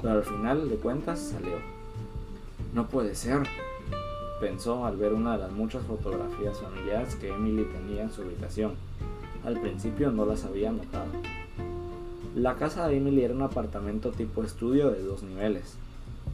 pero 0.02 0.14
al 0.14 0.24
final 0.24 0.68
de 0.68 0.76
cuentas 0.76 1.20
salió. 1.20 1.56
No 2.74 2.88
puede 2.88 3.14
ser, 3.14 3.42
pensó 4.40 4.84
al 4.84 4.96
ver 4.96 5.12
una 5.12 5.32
de 5.32 5.38
las 5.38 5.52
muchas 5.52 5.82
fotografías 5.84 6.58
familiares 6.58 7.14
que 7.16 7.28
Emily 7.28 7.64
tenía 7.64 8.02
en 8.02 8.12
su 8.12 8.22
habitación. 8.22 8.72
Al 9.44 9.60
principio 9.60 10.10
no 10.10 10.26
las 10.26 10.44
había 10.44 10.72
notado. 10.72 11.06
La 12.34 12.56
casa 12.56 12.86
de 12.86 12.98
Emily 12.98 13.24
era 13.24 13.34
un 13.34 13.42
apartamento 13.42 14.10
tipo 14.10 14.42
estudio 14.42 14.90
de 14.90 15.02
dos 15.02 15.22
niveles. 15.22 15.76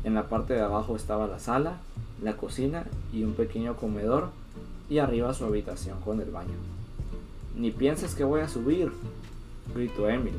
En 0.05 0.15
la 0.15 0.29
parte 0.29 0.55
de 0.55 0.63
abajo 0.63 0.97
estaba 0.97 1.29
la 1.29 1.39
sala, 1.39 1.79
la 2.23 2.37
cocina 2.37 2.87
y 3.13 3.23
un 3.23 3.35
pequeño 3.35 3.77
comedor 3.77 4.31
y 4.91 4.99
arriba 4.99 5.33
su 5.33 5.45
habitación 5.45 6.01
con 6.01 6.21
el 6.21 6.31
baño. 6.31 6.57
Ni 7.57 7.71
pienses 7.71 8.15
que 8.15 8.25
voy 8.25 8.41
a 8.41 8.49
subir, 8.49 8.91
gritó 9.75 10.09
Emily. 10.09 10.39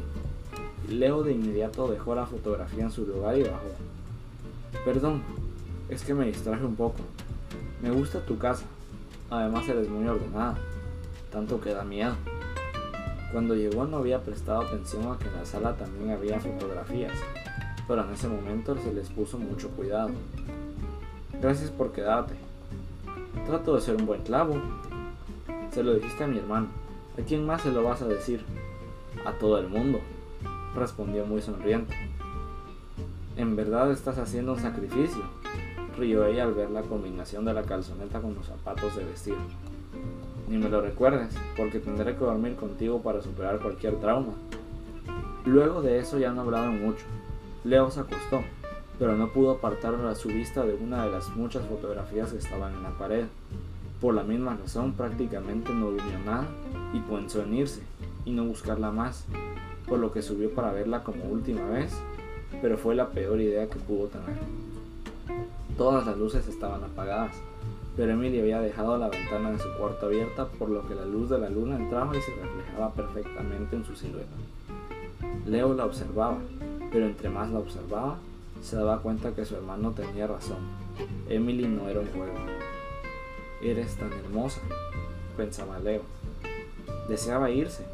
Leo 0.89 1.23
de 1.23 1.31
inmediato 1.31 1.87
dejó 1.87 2.13
la 2.15 2.25
fotografía 2.25 2.83
en 2.83 2.91
su 2.91 3.05
lugar 3.05 3.37
y 3.37 3.43
bajó. 3.43 3.67
Perdón, 4.85 5.23
es 5.89 6.03
que 6.03 6.13
me 6.13 6.25
distraje 6.25 6.65
un 6.65 6.75
poco. 6.75 6.97
Me 7.81 7.91
gusta 7.91 8.25
tu 8.25 8.37
casa. 8.37 8.65
Además 9.29 9.67
eres 9.67 9.89
muy 9.89 10.07
ordenada. 10.07 10.57
Tanto 11.31 11.59
que 11.61 11.73
da 11.73 11.83
miedo. 11.83 12.15
Cuando 13.31 13.55
llegó 13.55 13.85
no 13.85 13.97
había 13.97 14.21
prestado 14.21 14.61
atención 14.61 15.11
a 15.11 15.17
que 15.17 15.27
en 15.27 15.33
la 15.33 15.45
sala 15.45 15.75
también 15.75 16.11
había 16.11 16.39
fotografías, 16.39 17.13
pero 17.87 18.03
en 18.03 18.13
ese 18.13 18.27
momento 18.27 18.77
se 18.77 18.93
les 18.93 19.09
puso 19.09 19.39
mucho 19.39 19.69
cuidado. 19.69 20.11
Gracias 21.41 21.71
por 21.71 21.91
quedarte. 21.91 22.35
Trato 23.47 23.75
de 23.75 23.81
ser 23.81 23.95
un 23.95 24.05
buen 24.05 24.21
clavo. 24.21 24.61
Se 25.71 25.81
lo 25.81 25.95
dijiste 25.95 26.23
a 26.23 26.27
mi 26.27 26.37
hermano. 26.37 26.67
¿A 27.17 27.21
quién 27.23 27.45
más 27.45 27.61
se 27.63 27.71
lo 27.71 27.83
vas 27.83 28.01
a 28.03 28.07
decir? 28.07 28.45
A 29.25 29.31
todo 29.31 29.57
el 29.57 29.69
mundo, 29.69 30.01
respondió 30.75 31.25
muy 31.25 31.41
sonriente. 31.41 31.95
En 33.37 33.55
verdad 33.55 33.89
estás 33.91 34.17
haciendo 34.17 34.53
un 34.53 34.59
sacrificio, 34.59 35.23
rió 35.97 36.25
ella 36.25 36.43
al 36.43 36.53
ver 36.53 36.69
la 36.71 36.81
combinación 36.81 37.45
de 37.45 37.53
la 37.53 37.63
calzoneta 37.63 38.19
con 38.19 38.35
los 38.35 38.47
zapatos 38.47 38.95
de 38.97 39.05
vestir. 39.05 39.35
ni 40.49 40.57
me 40.57 40.69
lo 40.69 40.81
recuerdes, 40.81 41.33
porque 41.55 41.79
tendré 41.79 42.13
que 42.15 42.25
dormir 42.25 42.55
contigo 42.57 43.01
para 43.01 43.21
superar 43.21 43.59
cualquier 43.59 43.95
trauma. 44.01 44.33
Luego 45.45 45.81
de 45.81 45.99
eso 45.99 46.19
ya 46.19 46.33
no 46.33 46.41
hablaron 46.41 46.81
mucho. 46.81 47.05
Leo 47.63 47.89
se 47.91 48.01
acostó, 48.01 48.43
pero 48.99 49.15
no 49.15 49.31
pudo 49.31 49.51
apartar 49.51 49.95
su 50.17 50.27
vista 50.27 50.65
de 50.65 50.75
una 50.75 51.05
de 51.05 51.11
las 51.11 51.29
muchas 51.29 51.65
fotografías 51.65 52.31
que 52.31 52.39
estaban 52.39 52.73
en 52.73 52.83
la 52.83 52.97
pared. 52.97 53.25
Por 54.01 54.15
la 54.15 54.23
misma 54.23 54.57
razón 54.57 54.93
prácticamente 54.93 55.71
no 55.71 55.91
durmió 55.91 56.19
nada 56.25 56.45
y 56.93 56.99
pensó 56.99 57.41
en 57.41 57.53
irse 57.53 57.81
y 58.25 58.31
no 58.31 58.45
buscarla 58.45 58.91
más, 58.91 59.25
por 59.87 59.99
lo 59.99 60.11
que 60.11 60.21
subió 60.21 60.51
para 60.51 60.71
verla 60.71 61.03
como 61.03 61.25
última 61.25 61.67
vez, 61.69 61.93
pero 62.61 62.77
fue 62.77 62.95
la 62.95 63.09
peor 63.09 63.39
idea 63.41 63.69
que 63.69 63.79
pudo 63.79 64.07
tener. 64.07 64.37
Todas 65.77 66.05
las 66.05 66.17
luces 66.17 66.47
estaban 66.47 66.83
apagadas, 66.83 67.35
pero 67.95 68.13
Emily 68.13 68.39
había 68.39 68.59
dejado 68.59 68.97
la 68.97 69.09
ventana 69.09 69.51
de 69.51 69.59
su 69.59 69.71
cuarto 69.77 70.07
abierta 70.07 70.47
por 70.47 70.69
lo 70.69 70.87
que 70.87 70.95
la 70.95 71.05
luz 71.05 71.29
de 71.29 71.39
la 71.39 71.49
luna 71.49 71.75
entraba 71.75 72.15
y 72.15 72.21
se 72.21 72.31
reflejaba 72.31 72.91
perfectamente 72.93 73.75
en 73.75 73.85
su 73.85 73.95
silueta. 73.95 74.35
Leo 75.45 75.73
la 75.73 75.85
observaba, 75.85 76.37
pero 76.91 77.05
entre 77.05 77.29
más 77.29 77.51
la 77.51 77.59
observaba, 77.59 78.17
se 78.61 78.75
daba 78.75 79.01
cuenta 79.01 79.33
que 79.33 79.45
su 79.45 79.55
hermano 79.55 79.91
tenía 79.91 80.25
razón. 80.25 80.59
Emily 81.27 81.67
no 81.67 81.89
era 81.89 81.99
un 81.99 82.07
juego. 82.07 82.33
Eres 83.61 83.95
tan 83.95 84.11
hermosa, 84.13 84.61
pensaba 85.35 85.79
Leo. 85.79 86.01
Deseaba 87.09 87.49
irse, 87.49 87.85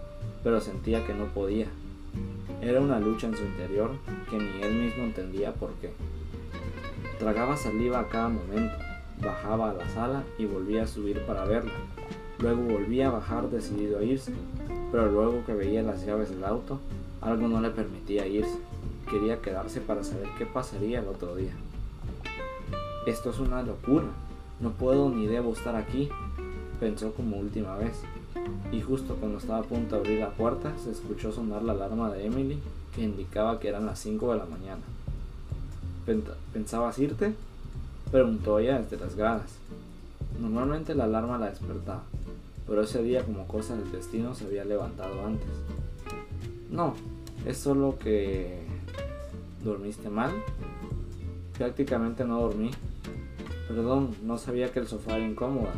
pero 0.43 0.61
sentía 0.61 1.05
que 1.05 1.13
no 1.13 1.25
podía. 1.25 1.67
Era 2.61 2.81
una 2.81 2.99
lucha 2.99 3.27
en 3.27 3.37
su 3.37 3.43
interior 3.43 3.91
que 4.29 4.37
ni 4.37 4.61
él 4.61 4.73
mismo 4.75 5.03
entendía 5.03 5.53
por 5.53 5.71
qué. 5.75 5.91
Tragaba 7.19 7.57
saliva 7.57 7.99
a 7.99 8.07
cada 8.07 8.29
momento, 8.29 8.75
bajaba 9.21 9.71
a 9.71 9.73
la 9.73 9.89
sala 9.89 10.23
y 10.37 10.45
volvía 10.45 10.83
a 10.83 10.87
subir 10.87 11.21
para 11.25 11.45
verla. 11.45 11.73
Luego 12.39 12.63
volvía 12.63 13.07
a 13.07 13.11
bajar 13.11 13.49
decidido 13.49 13.99
a 13.99 14.03
irse, 14.03 14.33
pero 14.91 15.11
luego 15.11 15.45
que 15.45 15.53
veía 15.53 15.83
las 15.83 16.05
llaves 16.05 16.29
del 16.29 16.43
auto, 16.45 16.79
algo 17.21 17.47
no 17.47 17.59
le 17.59 17.69
permitía 17.69 18.27
irse. 18.27 18.57
Quería 19.09 19.41
quedarse 19.41 19.81
para 19.81 20.03
saber 20.03 20.27
qué 20.37 20.45
pasaría 20.45 20.99
el 20.99 21.07
otro 21.07 21.35
día. 21.35 21.51
Esto 23.05 23.31
es 23.31 23.39
una 23.39 23.63
locura. 23.63 24.05
No 24.59 24.71
puedo 24.71 25.09
ni 25.09 25.25
debo 25.27 25.53
estar 25.53 25.75
aquí, 25.75 26.09
pensó 26.79 27.13
como 27.13 27.37
última 27.37 27.75
vez. 27.77 28.01
Y 28.71 28.81
justo 28.81 29.15
cuando 29.15 29.39
estaba 29.39 29.59
a 29.59 29.63
punto 29.63 29.95
de 29.95 30.01
abrir 30.01 30.19
la 30.19 30.29
puerta, 30.29 30.73
se 30.83 30.91
escuchó 30.91 31.31
sonar 31.31 31.63
la 31.63 31.73
alarma 31.73 32.11
de 32.11 32.25
Emily 32.25 32.59
que 32.95 33.03
indicaba 33.03 33.59
que 33.59 33.69
eran 33.69 33.85
las 33.85 33.99
5 33.99 34.31
de 34.31 34.37
la 34.37 34.45
mañana. 34.45 34.81
¿Pensabas 36.53 36.97
irte? 36.99 37.33
Preguntó 38.11 38.59
ella 38.59 38.79
desde 38.79 38.97
las 38.97 39.15
gradas. 39.15 39.51
Normalmente 40.39 40.95
la 40.95 41.03
alarma 41.03 41.37
la 41.37 41.49
despertaba, 41.49 42.03
pero 42.67 42.81
ese 42.81 43.03
día 43.03 43.23
como 43.23 43.47
cosa 43.47 43.75
del 43.75 43.91
destino 43.91 44.33
se 44.33 44.45
había 44.45 44.65
levantado 44.65 45.25
antes. 45.25 45.49
No, 46.69 46.93
es 47.45 47.57
solo 47.57 47.97
que... 47.99 48.63
¿Dormiste 49.63 50.09
mal? 50.09 50.31
Prácticamente 51.57 52.23
no 52.23 52.39
dormí. 52.41 52.71
Perdón, 53.67 54.15
no 54.23 54.37
sabía 54.37 54.71
que 54.71 54.79
el 54.79 54.87
sofá 54.87 55.17
era 55.17 55.27
incómoda. 55.27 55.73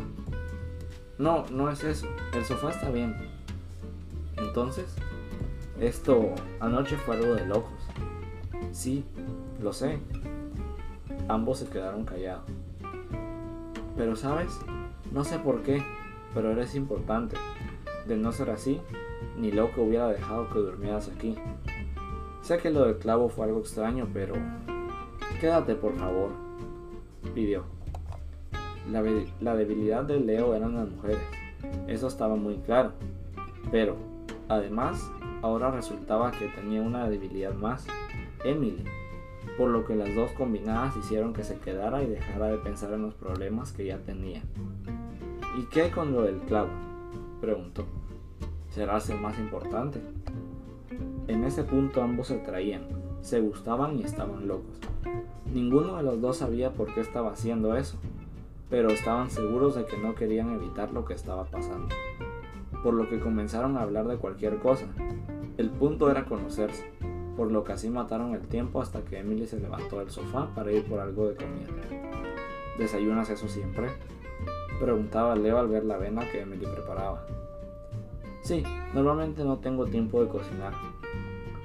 No, 1.22 1.44
no 1.52 1.70
es 1.70 1.84
eso. 1.84 2.08
El 2.34 2.44
sofá 2.44 2.70
está 2.70 2.90
bien. 2.90 3.14
Entonces, 4.38 4.92
esto 5.80 6.34
anoche 6.58 6.96
fue 6.96 7.14
algo 7.14 7.36
de 7.36 7.46
locos. 7.46 7.70
Sí, 8.72 9.04
lo 9.62 9.72
sé. 9.72 10.00
Ambos 11.28 11.60
se 11.60 11.68
quedaron 11.68 12.04
callados. 12.04 12.42
Pero 13.96 14.16
sabes, 14.16 14.50
no 15.12 15.22
sé 15.22 15.38
por 15.38 15.62
qué, 15.62 15.84
pero 16.34 16.50
eres 16.50 16.74
importante. 16.74 17.36
De 18.08 18.16
no 18.16 18.32
ser 18.32 18.50
así, 18.50 18.80
ni 19.38 19.52
loco 19.52 19.82
hubiera 19.82 20.08
dejado 20.08 20.48
que 20.48 20.58
durmieras 20.58 21.08
aquí. 21.08 21.36
Sé 22.42 22.58
que 22.58 22.70
lo 22.70 22.84
del 22.84 22.98
clavo 22.98 23.28
fue 23.28 23.46
algo 23.46 23.60
extraño, 23.60 24.08
pero... 24.12 24.34
Quédate, 25.40 25.76
por 25.76 25.94
favor, 25.94 26.32
pidió. 27.32 27.62
La, 28.90 29.54
debilidad 29.54 30.04
de 30.04 30.20
Leo 30.20 30.54
eran 30.54 30.74
las 30.74 30.88
mujeres, 30.88 31.20
eso 31.86 32.08
estaba 32.08 32.36
muy 32.36 32.56
claro. 32.58 32.92
Pero, 33.70 33.96
además, 34.48 35.10
ahora 35.42 35.70
resultaba 35.70 36.32
que 36.32 36.48
tenía 36.48 36.82
una 36.82 37.08
debilidad 37.08 37.54
más, 37.54 37.86
Emily 38.44 38.84
por 39.56 39.68
lo 39.68 39.84
que 39.84 39.94
las 39.94 40.14
dos 40.14 40.30
combinadas 40.32 40.96
hicieron 40.96 41.32
que 41.32 41.44
se 41.44 41.58
quedara 41.58 42.02
y 42.02 42.06
dejara 42.06 42.46
de 42.46 42.58
pensar 42.58 42.92
en 42.92 43.02
los 43.02 43.14
problemas 43.14 43.72
que 43.72 43.86
ya 43.86 43.98
tenía. 43.98 44.42
¿Y 45.58 45.64
qué 45.66 45.90
con 45.90 46.12
lo 46.12 46.22
del 46.22 46.38
clavo? 46.40 46.70
preguntó. 47.40 47.84
¿Será 48.70 48.98
el 48.98 49.20
más 49.20 49.38
importante? 49.38 50.00
En 51.28 51.44
ese 51.44 51.64
punto 51.64 52.02
ambos 52.02 52.28
se 52.28 52.38
traían, 52.38 52.86
se 53.20 53.40
gustaban 53.40 53.98
y 53.98 54.04
estaban 54.04 54.48
locos. 54.48 54.78
Ninguno 55.52 55.96
de 55.96 56.02
los 56.02 56.20
dos 56.20 56.38
sabía 56.38 56.72
por 56.72 56.94
qué 56.94 57.00
estaba 57.00 57.32
haciendo 57.32 57.76
eso, 57.76 57.98
pero 58.72 58.88
estaban 58.88 59.30
seguros 59.30 59.74
de 59.74 59.84
que 59.84 59.98
no 59.98 60.14
querían 60.14 60.54
evitar 60.54 60.92
lo 60.92 61.04
que 61.04 61.12
estaba 61.12 61.44
pasando. 61.44 61.94
Por 62.82 62.94
lo 62.94 63.06
que 63.06 63.20
comenzaron 63.20 63.76
a 63.76 63.82
hablar 63.82 64.08
de 64.08 64.16
cualquier 64.16 64.60
cosa. 64.60 64.86
El 65.58 65.68
punto 65.68 66.10
era 66.10 66.24
conocerse, 66.24 66.90
por 67.36 67.52
lo 67.52 67.64
que 67.64 67.72
así 67.72 67.90
mataron 67.90 68.34
el 68.34 68.40
tiempo 68.40 68.80
hasta 68.80 69.02
que 69.02 69.18
Emily 69.18 69.46
se 69.46 69.60
levantó 69.60 69.98
del 69.98 70.08
sofá 70.10 70.48
para 70.54 70.72
ir 70.72 70.86
por 70.86 71.00
algo 71.00 71.28
de 71.28 71.34
comida. 71.34 71.68
¿Desayunas 72.78 73.28
eso 73.28 73.46
siempre? 73.46 73.90
Preguntaba 74.80 75.36
Leo 75.36 75.58
al 75.58 75.68
ver 75.68 75.84
la 75.84 75.96
avena 75.96 76.26
que 76.32 76.40
Emily 76.40 76.64
preparaba. 76.64 77.26
Sí, 78.40 78.64
normalmente 78.94 79.44
no 79.44 79.58
tengo 79.58 79.84
tiempo 79.84 80.22
de 80.22 80.30
cocinar. 80.30 80.72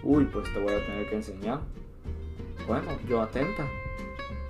Uy, 0.03 0.25
pues 0.25 0.53
te 0.53 0.59
voy 0.59 0.73
a 0.73 0.85
tener 0.85 1.09
que 1.09 1.15
enseñar. 1.15 1.61
Bueno, 2.67 2.89
yo 3.07 3.21
atenta. 3.21 3.65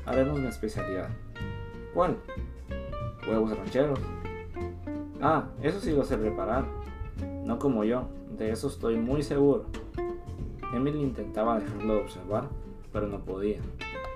Haremos 0.07 0.39
mi 0.39 0.47
especialidad. 0.47 1.09
¿Cuál? 1.97 2.15
Huevos 3.27 3.57
rancheros. 3.57 3.97
Ah, 5.19 5.47
eso 5.63 5.79
sí 5.79 5.93
lo 5.93 6.05
sé 6.05 6.15
preparar. 6.15 6.63
No 7.43 7.57
como 7.57 7.83
yo, 7.85 8.07
de 8.37 8.51
eso 8.51 8.67
estoy 8.67 8.97
muy 8.97 9.23
seguro. 9.23 9.65
Emily 10.75 11.01
intentaba 11.01 11.59
dejarlo 11.59 11.95
de 11.95 12.01
observar, 12.01 12.49
pero 12.93 13.07
no 13.07 13.21
podía. 13.21 13.57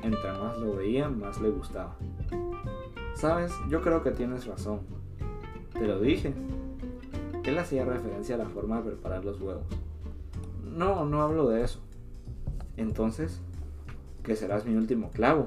Entre 0.04 0.32
más 0.32 0.60
lo 0.60 0.76
veía, 0.76 1.10
más 1.10 1.42
le 1.42 1.50
gustaba. 1.50 1.96
Sabes, 3.16 3.52
yo 3.68 3.82
creo 3.82 4.04
que 4.04 4.12
tienes 4.12 4.46
razón. 4.46 4.82
Te 5.74 5.88
lo 5.88 6.00
dije. 6.00 6.36
Él 7.44 7.58
hacía 7.58 7.84
referencia 7.84 8.36
a 8.36 8.38
la 8.38 8.46
forma 8.48 8.78
de 8.78 8.92
preparar 8.92 9.26
los 9.26 9.42
huevos. 9.42 9.66
No, 10.64 11.04
no 11.06 11.24
hablo 11.24 11.50
de 11.50 11.64
eso. 11.64 11.80
Entonces, 12.78 13.42
que 14.22 14.36
serás 14.36 14.68
mi 14.68 14.76
último 14.76 15.10
clavo, 15.10 15.46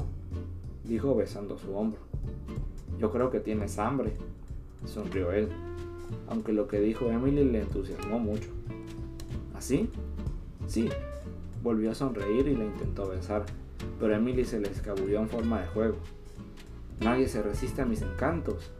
dijo 0.82 1.14
besando 1.14 1.56
su 1.58 1.76
hombro. 1.76 2.00
Yo 3.04 3.10
creo 3.10 3.28
que 3.28 3.38
tienes 3.38 3.78
hambre, 3.78 4.14
sonrió 4.86 5.30
él, 5.30 5.50
aunque 6.26 6.54
lo 6.54 6.68
que 6.68 6.80
dijo 6.80 7.10
Emily 7.10 7.44
le 7.44 7.60
entusiasmó 7.60 8.18
mucho. 8.18 8.48
¿Así? 9.54 9.90
Sí, 10.66 10.88
volvió 11.62 11.90
a 11.90 11.94
sonreír 11.94 12.48
y 12.48 12.56
la 12.56 12.64
intentó 12.64 13.06
besar, 13.06 13.44
pero 14.00 14.14
Emily 14.14 14.46
se 14.46 14.58
le 14.58 14.70
escabulló 14.70 15.18
en 15.18 15.28
forma 15.28 15.60
de 15.60 15.66
juego. 15.66 15.98
Nadie 17.00 17.28
se 17.28 17.42
resiste 17.42 17.82
a 17.82 17.84
mis 17.84 18.00
encantos, 18.00 18.70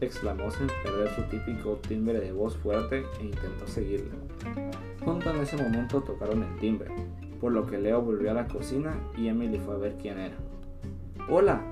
exclamó 0.00 0.50
sin 0.50 0.66
perder 0.82 1.14
su 1.14 1.22
típico 1.30 1.76
timbre 1.76 2.18
de 2.18 2.32
voz 2.32 2.56
fuerte 2.56 3.04
e 3.20 3.24
intentó 3.24 3.68
seguirla. 3.68 4.16
Junto 5.04 5.30
en 5.30 5.42
ese 5.42 5.56
momento 5.56 6.00
tocaron 6.00 6.42
el 6.42 6.58
timbre, 6.58 6.90
por 7.40 7.52
lo 7.52 7.68
que 7.68 7.78
Leo 7.78 8.02
volvió 8.02 8.32
a 8.32 8.34
la 8.34 8.48
cocina 8.48 8.96
y 9.16 9.28
Emily 9.28 9.60
fue 9.60 9.76
a 9.76 9.78
ver 9.78 9.96
quién 9.96 10.18
era. 10.18 10.36
Hola, 11.28 11.62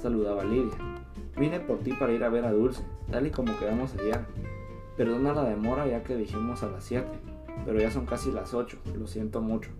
saludaba 0.00 0.42
Lidia. 0.42 1.05
Vine 1.38 1.60
por 1.60 1.78
ti 1.78 1.92
para 1.92 2.12
ir 2.12 2.24
a 2.24 2.28
ver 2.28 2.44
a 2.44 2.52
Dulce, 2.52 2.82
tal 3.10 3.26
y 3.26 3.30
como 3.30 3.58
quedamos 3.58 3.94
ayer. 3.94 4.20
Perdona 4.96 5.34
la 5.34 5.44
demora 5.44 5.86
ya 5.86 6.02
que 6.02 6.16
dijimos 6.16 6.62
a 6.62 6.70
las 6.70 6.84
7 6.84 7.06
pero 7.64 7.80
ya 7.80 7.90
son 7.90 8.06
casi 8.06 8.30
las 8.30 8.54
8, 8.54 8.78
lo 8.98 9.06
siento 9.06 9.40
mucho. 9.40 9.70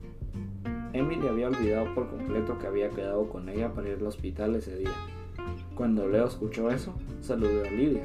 Emily 0.93 1.29
había 1.29 1.49
olvidado 1.49 1.95
por 1.95 2.09
completo 2.09 2.59
que 2.59 2.67
había 2.67 2.91
quedado 2.91 3.29
con 3.29 3.49
ella 3.49 3.73
para 3.73 3.89
ir 3.89 3.99
al 3.99 4.07
hospital 4.07 4.57
ese 4.57 4.77
día. 4.77 4.95
Cuando 5.75 6.09
Leo 6.09 6.27
escuchó 6.27 6.71
eso, 6.71 6.95
saludó 7.21 7.65
a 7.65 7.71
Lidia 7.71 8.03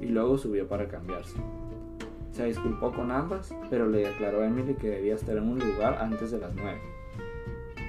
y 0.00 0.06
luego 0.06 0.36
subió 0.36 0.68
para 0.68 0.88
cambiarse. 0.88 1.36
Se 2.32 2.44
disculpó 2.44 2.92
con 2.92 3.10
ambas, 3.10 3.54
pero 3.70 3.88
le 3.88 4.06
declaró 4.06 4.42
a 4.42 4.46
Emily 4.46 4.74
que 4.74 4.90
debía 4.90 5.14
estar 5.14 5.36
en 5.36 5.44
un 5.44 5.58
lugar 5.58 5.96
antes 6.00 6.30
de 6.30 6.38
las 6.38 6.54
9. 6.54 6.78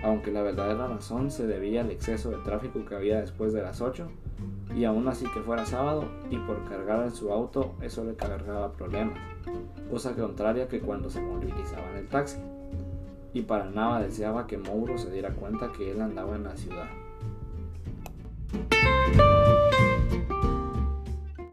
Aunque 0.04 0.32
la 0.32 0.42
verdadera 0.42 0.88
razón 0.88 1.30
se 1.30 1.46
debía 1.46 1.82
al 1.82 1.92
exceso 1.92 2.32
de 2.32 2.38
tráfico 2.38 2.86
que 2.86 2.96
había 2.96 3.20
después 3.20 3.52
de 3.52 3.62
las 3.62 3.82
8, 3.82 4.08
y 4.76 4.86
aún 4.86 5.08
así 5.08 5.26
que 5.34 5.40
fuera 5.42 5.66
sábado 5.66 6.06
y 6.30 6.38
por 6.38 6.64
cargar 6.66 7.04
en 7.04 7.12
su 7.12 7.32
auto 7.32 7.74
eso 7.82 8.04
le 8.04 8.16
cargaba 8.16 8.74
problemas, 8.74 9.18
cosa 9.90 10.14
contraria 10.14 10.68
que 10.68 10.80
cuando 10.80 11.10
se 11.10 11.22
movilizaba 11.22 11.90
en 11.92 11.98
el 11.98 12.08
taxi. 12.08 12.38
Y 13.34 13.42
para 13.42 13.66
nada 13.70 14.02
deseaba 14.02 14.48
que 14.48 14.58
Mauro 14.58 14.98
se 14.98 15.12
diera 15.12 15.32
cuenta 15.32 15.72
que 15.72 15.92
él 15.92 16.02
andaba 16.02 16.36
en 16.36 16.44
la 16.44 16.56
ciudad. 16.56 16.88